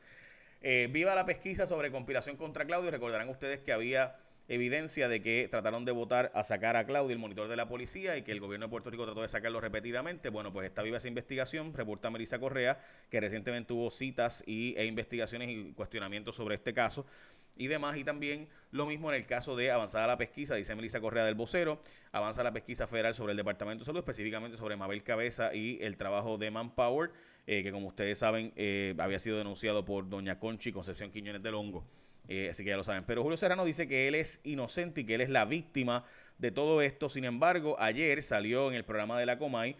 Eh, 0.60 0.88
viva 0.90 1.14
la 1.14 1.26
pesquisa 1.26 1.66
sobre 1.66 1.90
conspiración 1.90 2.36
contra 2.36 2.64
Claudio. 2.64 2.90
Recordarán 2.90 3.28
ustedes 3.28 3.60
que 3.60 3.72
había 3.72 4.16
evidencia 4.48 5.08
de 5.08 5.22
que 5.22 5.48
trataron 5.50 5.84
de 5.84 5.92
votar 5.92 6.30
a 6.34 6.44
sacar 6.44 6.76
a 6.76 6.84
Claudio, 6.84 7.12
el 7.12 7.18
monitor 7.18 7.48
de 7.48 7.56
la 7.56 7.68
policía, 7.68 8.16
y 8.16 8.22
que 8.22 8.32
el 8.32 8.40
gobierno 8.40 8.66
de 8.66 8.70
Puerto 8.70 8.90
Rico 8.90 9.04
trató 9.04 9.22
de 9.22 9.28
sacarlo 9.28 9.60
repetidamente. 9.60 10.28
Bueno, 10.28 10.52
pues 10.52 10.66
está 10.66 10.82
viva 10.82 10.98
esa 10.98 11.08
investigación, 11.08 11.72
reporta 11.72 12.10
Melissa 12.10 12.38
Correa, 12.38 12.78
que 13.10 13.20
recientemente 13.20 13.68
tuvo 13.68 13.90
citas 13.90 14.42
y, 14.46 14.74
e 14.76 14.84
investigaciones 14.84 15.48
y 15.50 15.72
cuestionamientos 15.72 16.36
sobre 16.36 16.56
este 16.56 16.74
caso 16.74 17.06
y 17.56 17.66
demás. 17.66 17.96
Y 17.96 18.04
también 18.04 18.48
lo 18.70 18.86
mismo 18.86 19.08
en 19.10 19.16
el 19.16 19.26
caso 19.26 19.56
de 19.56 19.70
avanzada 19.70 20.06
la 20.06 20.18
pesquisa, 20.18 20.56
dice 20.56 20.74
Melissa 20.74 21.00
Correa 21.00 21.24
del 21.24 21.34
vocero, 21.34 21.80
avanza 22.12 22.42
la 22.42 22.52
pesquisa 22.52 22.86
federal 22.86 23.14
sobre 23.14 23.30
el 23.32 23.36
Departamento 23.36 23.82
de 23.82 23.86
Salud, 23.86 24.00
específicamente 24.00 24.56
sobre 24.56 24.76
Mabel 24.76 25.02
Cabeza 25.02 25.54
y 25.54 25.78
el 25.80 25.96
trabajo 25.96 26.38
de 26.38 26.50
Manpower, 26.50 27.12
eh, 27.46 27.62
que 27.62 27.70
como 27.70 27.88
ustedes 27.88 28.18
saben 28.18 28.52
eh, 28.56 28.94
había 28.98 29.18
sido 29.18 29.38
denunciado 29.38 29.84
por 29.84 30.08
doña 30.08 30.38
Conchi 30.38 30.72
Concepción 30.72 31.10
Quiñones 31.10 31.42
del 31.42 31.54
Hongo. 31.54 31.84
Eh, 32.26 32.48
así 32.50 32.64
que 32.64 32.70
ya 32.70 32.76
lo 32.76 32.84
saben. 32.84 33.04
Pero 33.04 33.22
Julio 33.22 33.36
Serrano 33.36 33.64
dice 33.64 33.86
que 33.86 34.08
él 34.08 34.14
es 34.14 34.40
inocente 34.44 35.02
y 35.02 35.04
que 35.04 35.14
él 35.14 35.20
es 35.20 35.28
la 35.28 35.44
víctima 35.44 36.04
de 36.38 36.50
todo 36.50 36.80
esto. 36.82 37.08
Sin 37.08 37.24
embargo, 37.24 37.76
ayer 37.78 38.22
salió 38.22 38.70
en 38.70 38.74
el 38.74 38.84
programa 38.84 39.20
de 39.20 39.26
la 39.26 39.38
Comay 39.38 39.76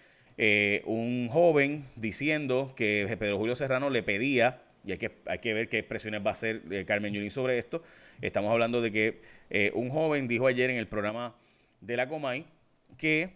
un 0.84 1.28
joven 1.30 1.88
diciendo 1.96 2.74
que 2.76 3.06
Pedro 3.18 3.38
Julio 3.38 3.56
Serrano 3.56 3.88
le 3.88 4.02
pedía 4.02 4.60
y 4.84 4.92
hay 4.92 4.98
que, 4.98 5.10
hay 5.26 5.38
que 5.38 5.54
ver 5.54 5.68
qué 5.68 5.78
expresiones 5.78 6.20
va 6.24 6.30
a 6.30 6.32
hacer 6.32 6.62
eh, 6.70 6.84
Carmen 6.84 7.12
Yulín 7.12 7.30
sobre 7.30 7.58
esto. 7.58 7.82
Estamos 8.20 8.52
hablando 8.52 8.82
de 8.82 8.92
que 8.92 9.22
eh, 9.50 9.72
un 9.74 9.88
joven 9.88 10.28
dijo 10.28 10.46
ayer 10.46 10.70
en 10.70 10.76
el 10.76 10.86
programa 10.86 11.34
de 11.80 11.96
la 11.96 12.08
Comay 12.08 12.44
que 12.98 13.32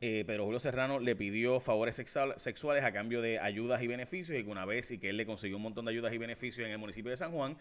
eh, 0.00 0.24
Pedro 0.26 0.44
Julio 0.44 0.60
Serrano 0.60 1.00
le 1.00 1.16
pidió 1.16 1.60
favores 1.60 1.96
sexuales 1.96 2.84
a 2.84 2.92
cambio 2.92 3.22
de 3.22 3.38
ayudas 3.38 3.82
y 3.82 3.86
beneficios 3.86 4.38
y 4.38 4.44
que 4.44 4.50
una 4.50 4.66
vez 4.66 4.90
y 4.90 4.98
que 4.98 5.10
él 5.10 5.16
le 5.16 5.24
consiguió 5.24 5.56
un 5.56 5.62
montón 5.62 5.86
de 5.86 5.92
ayudas 5.92 6.12
y 6.12 6.18
beneficios 6.18 6.66
en 6.66 6.72
el 6.72 6.78
municipio 6.78 7.10
de 7.10 7.16
San 7.16 7.32
Juan, 7.32 7.56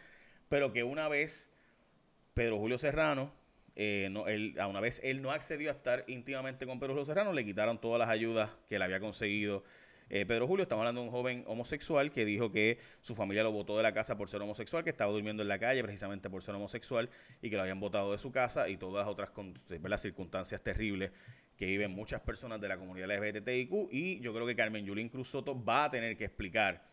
pero 0.49 0.73
que 0.73 0.83
una 0.83 1.07
vez 1.07 1.49
Pedro 2.33 2.57
Julio 2.57 2.77
Serrano, 2.77 3.31
a 3.75 4.67
una 4.67 4.79
vez 4.81 4.99
él 5.03 5.21
no 5.21 5.31
accedió 5.31 5.69
a 5.69 5.73
estar 5.73 6.03
íntimamente 6.07 6.65
con 6.65 6.79
Pedro 6.79 6.93
Julio 6.93 7.05
Serrano, 7.05 7.31
le 7.31 7.45
quitaron 7.45 7.79
todas 7.79 7.97
las 7.97 8.09
ayudas 8.09 8.51
que 8.67 8.75
él 8.75 8.81
había 8.81 8.99
conseguido 8.99 9.63
eh, 10.15 10.27
Pedro 10.27 10.45
Julio, 10.45 10.61
estamos 10.61 10.81
hablando 10.81 11.01
de 11.01 11.07
un 11.07 11.11
joven 11.11 11.43
homosexual 11.47 12.11
que 12.11 12.23
dijo 12.23 12.51
que 12.51 12.77
su 13.01 13.15
familia 13.15 13.41
lo 13.41 13.51
votó 13.51 13.75
de 13.77 13.81
la 13.81 13.95
casa 13.95 14.15
por 14.15 14.29
ser 14.29 14.43
homosexual, 14.43 14.83
que 14.83 14.91
estaba 14.91 15.11
durmiendo 15.11 15.41
en 15.41 15.49
la 15.49 15.57
calle 15.57 15.81
precisamente 15.81 16.29
por 16.29 16.43
ser 16.43 16.53
homosexual 16.53 17.09
y 17.41 17.49
que 17.49 17.55
lo 17.55 17.63
habían 17.63 17.79
votado 17.79 18.11
de 18.11 18.19
su 18.19 18.31
casa 18.31 18.69
y 18.69 18.77
todas 18.77 19.07
las 19.07 19.11
otras 19.11 19.31
las 19.81 20.01
circunstancias 20.03 20.61
terribles 20.61 21.09
que 21.57 21.65
viven 21.65 21.89
muchas 21.89 22.21
personas 22.21 22.61
de 22.61 22.67
la 22.67 22.77
comunidad 22.77 23.07
LGBTIQ 23.07 23.91
y 23.91 24.19
yo 24.19 24.35
creo 24.35 24.45
que 24.45 24.55
Carmen 24.55 24.85
Yulín 24.85 25.09
Cruz 25.09 25.29
Soto 25.29 25.59
va 25.65 25.85
a 25.85 25.89
tener 25.89 26.15
que 26.15 26.25
explicar 26.25 26.83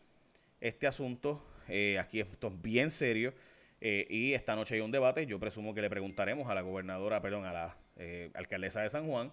este 0.59 0.87
asunto. 0.87 1.45
Eh, 1.67 1.99
aquí 1.99 2.21
esto 2.21 2.47
es 2.47 2.59
bien 2.59 2.89
serio. 2.89 3.35
Eh, 3.81 4.07
y 4.09 4.33
esta 4.33 4.55
noche 4.55 4.73
hay 4.73 4.81
un 4.81 4.91
debate. 4.91 5.27
Yo 5.27 5.39
presumo 5.39 5.75
que 5.75 5.81
le 5.83 5.91
preguntaremos 5.91 6.49
a 6.49 6.55
la 6.55 6.61
gobernadora, 6.61 7.21
perdón, 7.21 7.45
a 7.45 7.53
la 7.53 7.77
alcaldesa 8.33 8.81
de 8.81 8.89
San 8.89 9.05
Juan 9.05 9.31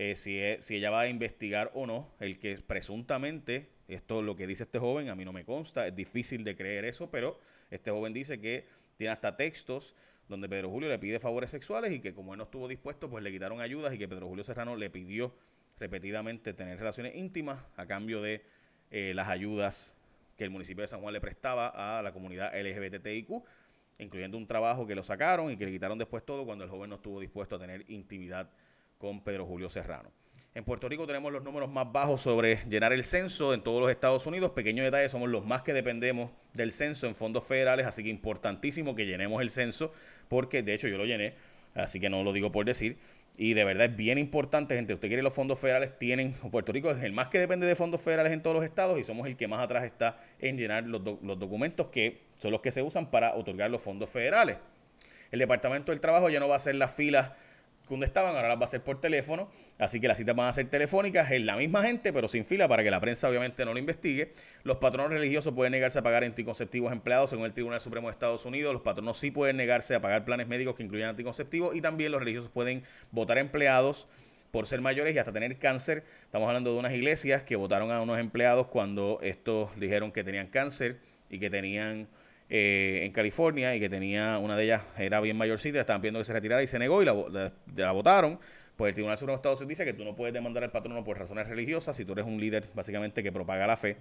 eh, 0.00 0.14
si, 0.14 0.40
si 0.60 0.76
ella 0.76 0.90
va 0.90 1.00
a 1.00 1.08
investigar 1.08 1.72
o 1.74 1.84
no, 1.84 2.14
el 2.20 2.38
que 2.38 2.54
presuntamente, 2.64 3.68
esto 3.88 4.22
lo 4.22 4.36
que 4.36 4.46
dice 4.46 4.62
este 4.62 4.78
joven, 4.78 5.08
a 5.08 5.16
mí 5.16 5.24
no 5.24 5.32
me 5.32 5.44
consta, 5.44 5.88
es 5.88 5.96
difícil 5.96 6.44
de 6.44 6.54
creer 6.54 6.84
eso, 6.84 7.10
pero 7.10 7.40
este 7.68 7.90
joven 7.90 8.12
dice 8.12 8.40
que 8.40 8.64
tiene 8.96 9.12
hasta 9.12 9.36
textos 9.36 9.96
donde 10.28 10.48
Pedro 10.48 10.70
Julio 10.70 10.88
le 10.88 11.00
pide 11.00 11.18
favores 11.18 11.50
sexuales 11.50 11.90
y 11.90 11.98
que 11.98 12.14
como 12.14 12.32
él 12.32 12.38
no 12.38 12.44
estuvo 12.44 12.68
dispuesto, 12.68 13.10
pues 13.10 13.24
le 13.24 13.32
quitaron 13.32 13.60
ayudas 13.60 13.92
y 13.92 13.98
que 13.98 14.06
Pedro 14.06 14.28
Julio 14.28 14.44
Serrano 14.44 14.76
le 14.76 14.88
pidió 14.88 15.34
repetidamente 15.80 16.52
tener 16.52 16.78
relaciones 16.78 17.16
íntimas 17.16 17.64
a 17.76 17.84
cambio 17.86 18.22
de 18.22 18.44
eh, 18.92 19.14
las 19.16 19.26
ayudas 19.26 19.96
que 20.36 20.44
el 20.44 20.50
municipio 20.50 20.82
de 20.82 20.88
San 20.88 21.00
Juan 21.00 21.12
le 21.12 21.20
prestaba 21.20 21.98
a 21.98 22.02
la 22.02 22.12
comunidad 22.12 22.52
LGBTIQ, 22.54 23.42
incluyendo 23.98 24.38
un 24.38 24.46
trabajo 24.46 24.86
que 24.86 24.94
lo 24.94 25.02
sacaron 25.02 25.50
y 25.50 25.56
que 25.56 25.64
le 25.64 25.72
quitaron 25.72 25.98
después 25.98 26.24
todo 26.24 26.44
cuando 26.44 26.62
el 26.62 26.70
joven 26.70 26.88
no 26.88 26.96
estuvo 26.96 27.18
dispuesto 27.18 27.56
a 27.56 27.58
tener 27.58 27.84
intimidad 27.90 28.48
con 28.98 29.22
Pedro 29.22 29.46
Julio 29.46 29.68
Serrano. 29.68 30.10
En 30.54 30.64
Puerto 30.64 30.88
Rico 30.88 31.06
tenemos 31.06 31.32
los 31.32 31.44
números 31.44 31.70
más 31.70 31.90
bajos 31.92 32.20
sobre 32.20 32.64
llenar 32.68 32.92
el 32.92 33.04
censo 33.04 33.54
en 33.54 33.62
todos 33.62 33.80
los 33.80 33.90
Estados 33.90 34.26
Unidos. 34.26 34.50
Pequeño 34.50 34.82
detalle, 34.82 35.08
somos 35.08 35.28
los 35.28 35.46
más 35.46 35.62
que 35.62 35.72
dependemos 35.72 36.32
del 36.52 36.72
censo 36.72 37.06
en 37.06 37.14
fondos 37.14 37.44
federales, 37.46 37.86
así 37.86 38.02
que 38.02 38.08
importantísimo 38.08 38.96
que 38.96 39.06
llenemos 39.06 39.40
el 39.40 39.50
censo, 39.50 39.92
porque 40.28 40.64
de 40.64 40.74
hecho 40.74 40.88
yo 40.88 40.98
lo 40.98 41.04
llené, 41.04 41.34
así 41.74 42.00
que 42.00 42.10
no 42.10 42.24
lo 42.24 42.32
digo 42.32 42.50
por 42.50 42.66
decir. 42.66 42.98
Y 43.36 43.54
de 43.54 43.62
verdad 43.62 43.86
es 43.86 43.96
bien 43.96 44.18
importante, 44.18 44.74
gente. 44.74 44.94
Usted 44.94 45.06
quiere 45.06 45.22
los 45.22 45.32
fondos 45.32 45.60
federales, 45.60 45.96
tienen. 45.96 46.32
Puerto 46.50 46.72
Rico 46.72 46.90
es 46.90 47.04
el 47.04 47.12
más 47.12 47.28
que 47.28 47.38
depende 47.38 47.68
de 47.68 47.76
fondos 47.76 48.00
federales 48.00 48.32
en 48.32 48.42
todos 48.42 48.56
los 48.56 48.64
estados 48.64 48.98
y 48.98 49.04
somos 49.04 49.28
el 49.28 49.36
que 49.36 49.46
más 49.46 49.60
atrás 49.60 49.84
está 49.84 50.18
en 50.40 50.56
llenar 50.56 50.82
los, 50.82 51.02
los 51.22 51.38
documentos 51.38 51.86
que 51.88 52.22
son 52.34 52.50
los 52.50 52.62
que 52.62 52.72
se 52.72 52.82
usan 52.82 53.12
para 53.12 53.36
otorgar 53.36 53.70
los 53.70 53.80
fondos 53.80 54.10
federales. 54.10 54.56
El 55.30 55.38
Departamento 55.38 55.92
del 55.92 56.00
Trabajo 56.00 56.30
ya 56.30 56.40
no 56.40 56.48
va 56.48 56.54
a 56.54 56.56
hacer 56.56 56.74
las 56.74 56.92
filas 56.92 57.30
donde 57.94 58.06
estaban, 58.06 58.34
ahora 58.34 58.48
las 58.48 58.58
va 58.58 58.62
a 58.62 58.64
hacer 58.64 58.82
por 58.82 59.00
teléfono, 59.00 59.48
así 59.78 60.00
que 60.00 60.08
las 60.08 60.18
citas 60.18 60.34
van 60.34 60.48
a 60.48 60.52
ser 60.52 60.68
telefónicas, 60.68 61.30
es 61.30 61.42
la 61.42 61.56
misma 61.56 61.82
gente, 61.82 62.12
pero 62.12 62.28
sin 62.28 62.44
fila 62.44 62.68
para 62.68 62.82
que 62.82 62.90
la 62.90 63.00
prensa 63.00 63.28
obviamente 63.28 63.64
no 63.64 63.72
lo 63.72 63.78
investigue. 63.78 64.32
Los 64.62 64.76
patronos 64.76 65.10
religiosos 65.10 65.54
pueden 65.54 65.72
negarse 65.72 65.98
a 65.98 66.02
pagar 66.02 66.24
anticonceptivos 66.24 66.92
empleados 66.92 67.30
según 67.30 67.44
el 67.44 67.52
Tribunal 67.52 67.80
Supremo 67.80 68.08
de 68.08 68.12
Estados 68.12 68.44
Unidos, 68.46 68.72
los 68.72 68.82
patronos 68.82 69.18
sí 69.18 69.30
pueden 69.30 69.56
negarse 69.56 69.94
a 69.94 70.00
pagar 70.00 70.24
planes 70.24 70.48
médicos 70.48 70.74
que 70.74 70.82
incluyan 70.82 71.10
anticonceptivos 71.10 71.74
y 71.74 71.80
también 71.80 72.12
los 72.12 72.20
religiosos 72.20 72.50
pueden 72.50 72.82
votar 73.10 73.38
empleados 73.38 74.06
por 74.50 74.66
ser 74.66 74.80
mayores 74.80 75.14
y 75.14 75.18
hasta 75.18 75.32
tener 75.32 75.58
cáncer. 75.58 76.04
Estamos 76.24 76.48
hablando 76.48 76.72
de 76.72 76.78
unas 76.78 76.92
iglesias 76.92 77.44
que 77.44 77.56
votaron 77.56 77.90
a 77.90 78.00
unos 78.00 78.18
empleados 78.18 78.68
cuando 78.68 79.18
estos 79.22 79.78
dijeron 79.78 80.12
que 80.12 80.24
tenían 80.24 80.48
cáncer 80.48 80.98
y 81.30 81.38
que 81.38 81.50
tenían 81.50 82.08
eh, 82.50 83.00
en 83.04 83.12
California 83.12 83.76
y 83.76 83.80
que 83.80 83.88
tenía 83.88 84.38
una 84.38 84.56
de 84.56 84.64
ellas, 84.64 84.82
era 84.96 85.20
bien 85.20 85.36
mayorcita, 85.36 85.80
estaban 85.80 86.00
pidiendo 86.00 86.20
que 86.20 86.24
se 86.24 86.32
retirara 86.32 86.62
y 86.62 86.66
se 86.66 86.78
negó 86.78 87.02
y 87.02 87.04
la, 87.04 87.52
la, 87.76 87.92
votaron. 87.92 88.38
Pues 88.76 88.90
el 88.90 88.94
Tribunal 88.94 89.18
Supremo 89.18 89.36
de 89.36 89.40
Estados 89.40 89.60
Unidos 89.60 89.70
dice 89.70 89.84
que 89.84 89.92
tú 89.92 90.04
no 90.04 90.14
puedes 90.14 90.32
demandar 90.32 90.64
al 90.64 90.70
patrono 90.70 91.04
por 91.04 91.18
razones 91.18 91.48
religiosas 91.48 91.96
si 91.96 92.04
tú 92.04 92.12
eres 92.12 92.24
un 92.24 92.40
líder 92.40 92.64
básicamente 92.74 93.22
que 93.22 93.32
propaga 93.32 93.66
la 93.66 93.76
fe. 93.76 93.96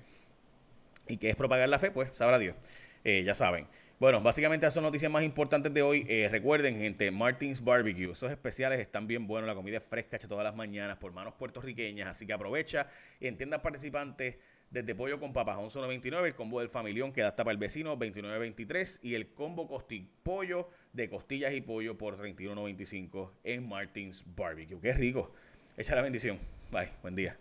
¿Y 1.07 1.17
qué 1.17 1.29
es 1.29 1.35
propagar 1.35 1.67
la 1.67 1.79
fe? 1.79 1.91
Pues 1.91 2.09
sabrá 2.13 2.37
Dios. 2.37 2.55
Eh, 3.03 3.23
ya 3.23 3.33
saben. 3.33 3.67
Bueno, 3.99 4.21
básicamente 4.21 4.65
esas 4.65 4.75
son 4.75 4.83
noticias 4.83 5.11
más 5.11 5.23
importantes 5.23 5.73
de 5.73 5.81
hoy. 5.81 6.05
Eh, 6.07 6.27
recuerden, 6.29 6.77
gente, 6.77 7.09
Martins 7.09 7.63
Barbecue. 7.63 8.11
Esos 8.11 8.31
especiales 8.31 8.79
están 8.79 9.07
bien 9.07 9.25
buenos. 9.25 9.47
La 9.47 9.55
comida 9.55 9.77
es 9.77 9.83
fresca 9.83 10.17
hecha 10.17 10.27
todas 10.27 10.43
las 10.43 10.55
mañanas 10.55 10.97
por 10.97 11.11
manos 11.13 11.33
puertorriqueñas. 11.33 12.07
Así 12.07 12.27
que 12.27 12.33
aprovecha 12.33 12.87
en 13.19 13.37
tiendas 13.37 13.61
participantes 13.61 14.35
desde 14.69 14.95
pollo 14.95 15.19
con 15.19 15.33
papas 15.33 15.57
11.99, 15.57 16.25
el 16.25 16.35
combo 16.35 16.59
del 16.59 16.69
familión 16.69 17.11
que 17.13 17.21
da 17.21 17.29
hasta 17.29 17.43
para 17.43 17.53
el 17.53 17.57
vecino 17.57 17.97
29.23 17.97 18.99
y 19.01 19.15
el 19.15 19.33
combo 19.33 19.67
costi 19.67 20.07
pollo 20.23 20.69
de 20.93 21.09
costillas 21.09 21.53
y 21.53 21.61
pollo 21.61 21.97
por 21.97 22.17
31.95 22.17 23.31
en 23.43 23.67
Martins 23.67 24.23
Barbecue. 24.35 24.79
Qué 24.79 24.93
rico. 24.93 25.31
Echa 25.77 25.95
la 25.95 26.01
bendición. 26.01 26.39
Bye. 26.71 26.89
Buen 27.01 27.15
día. 27.15 27.37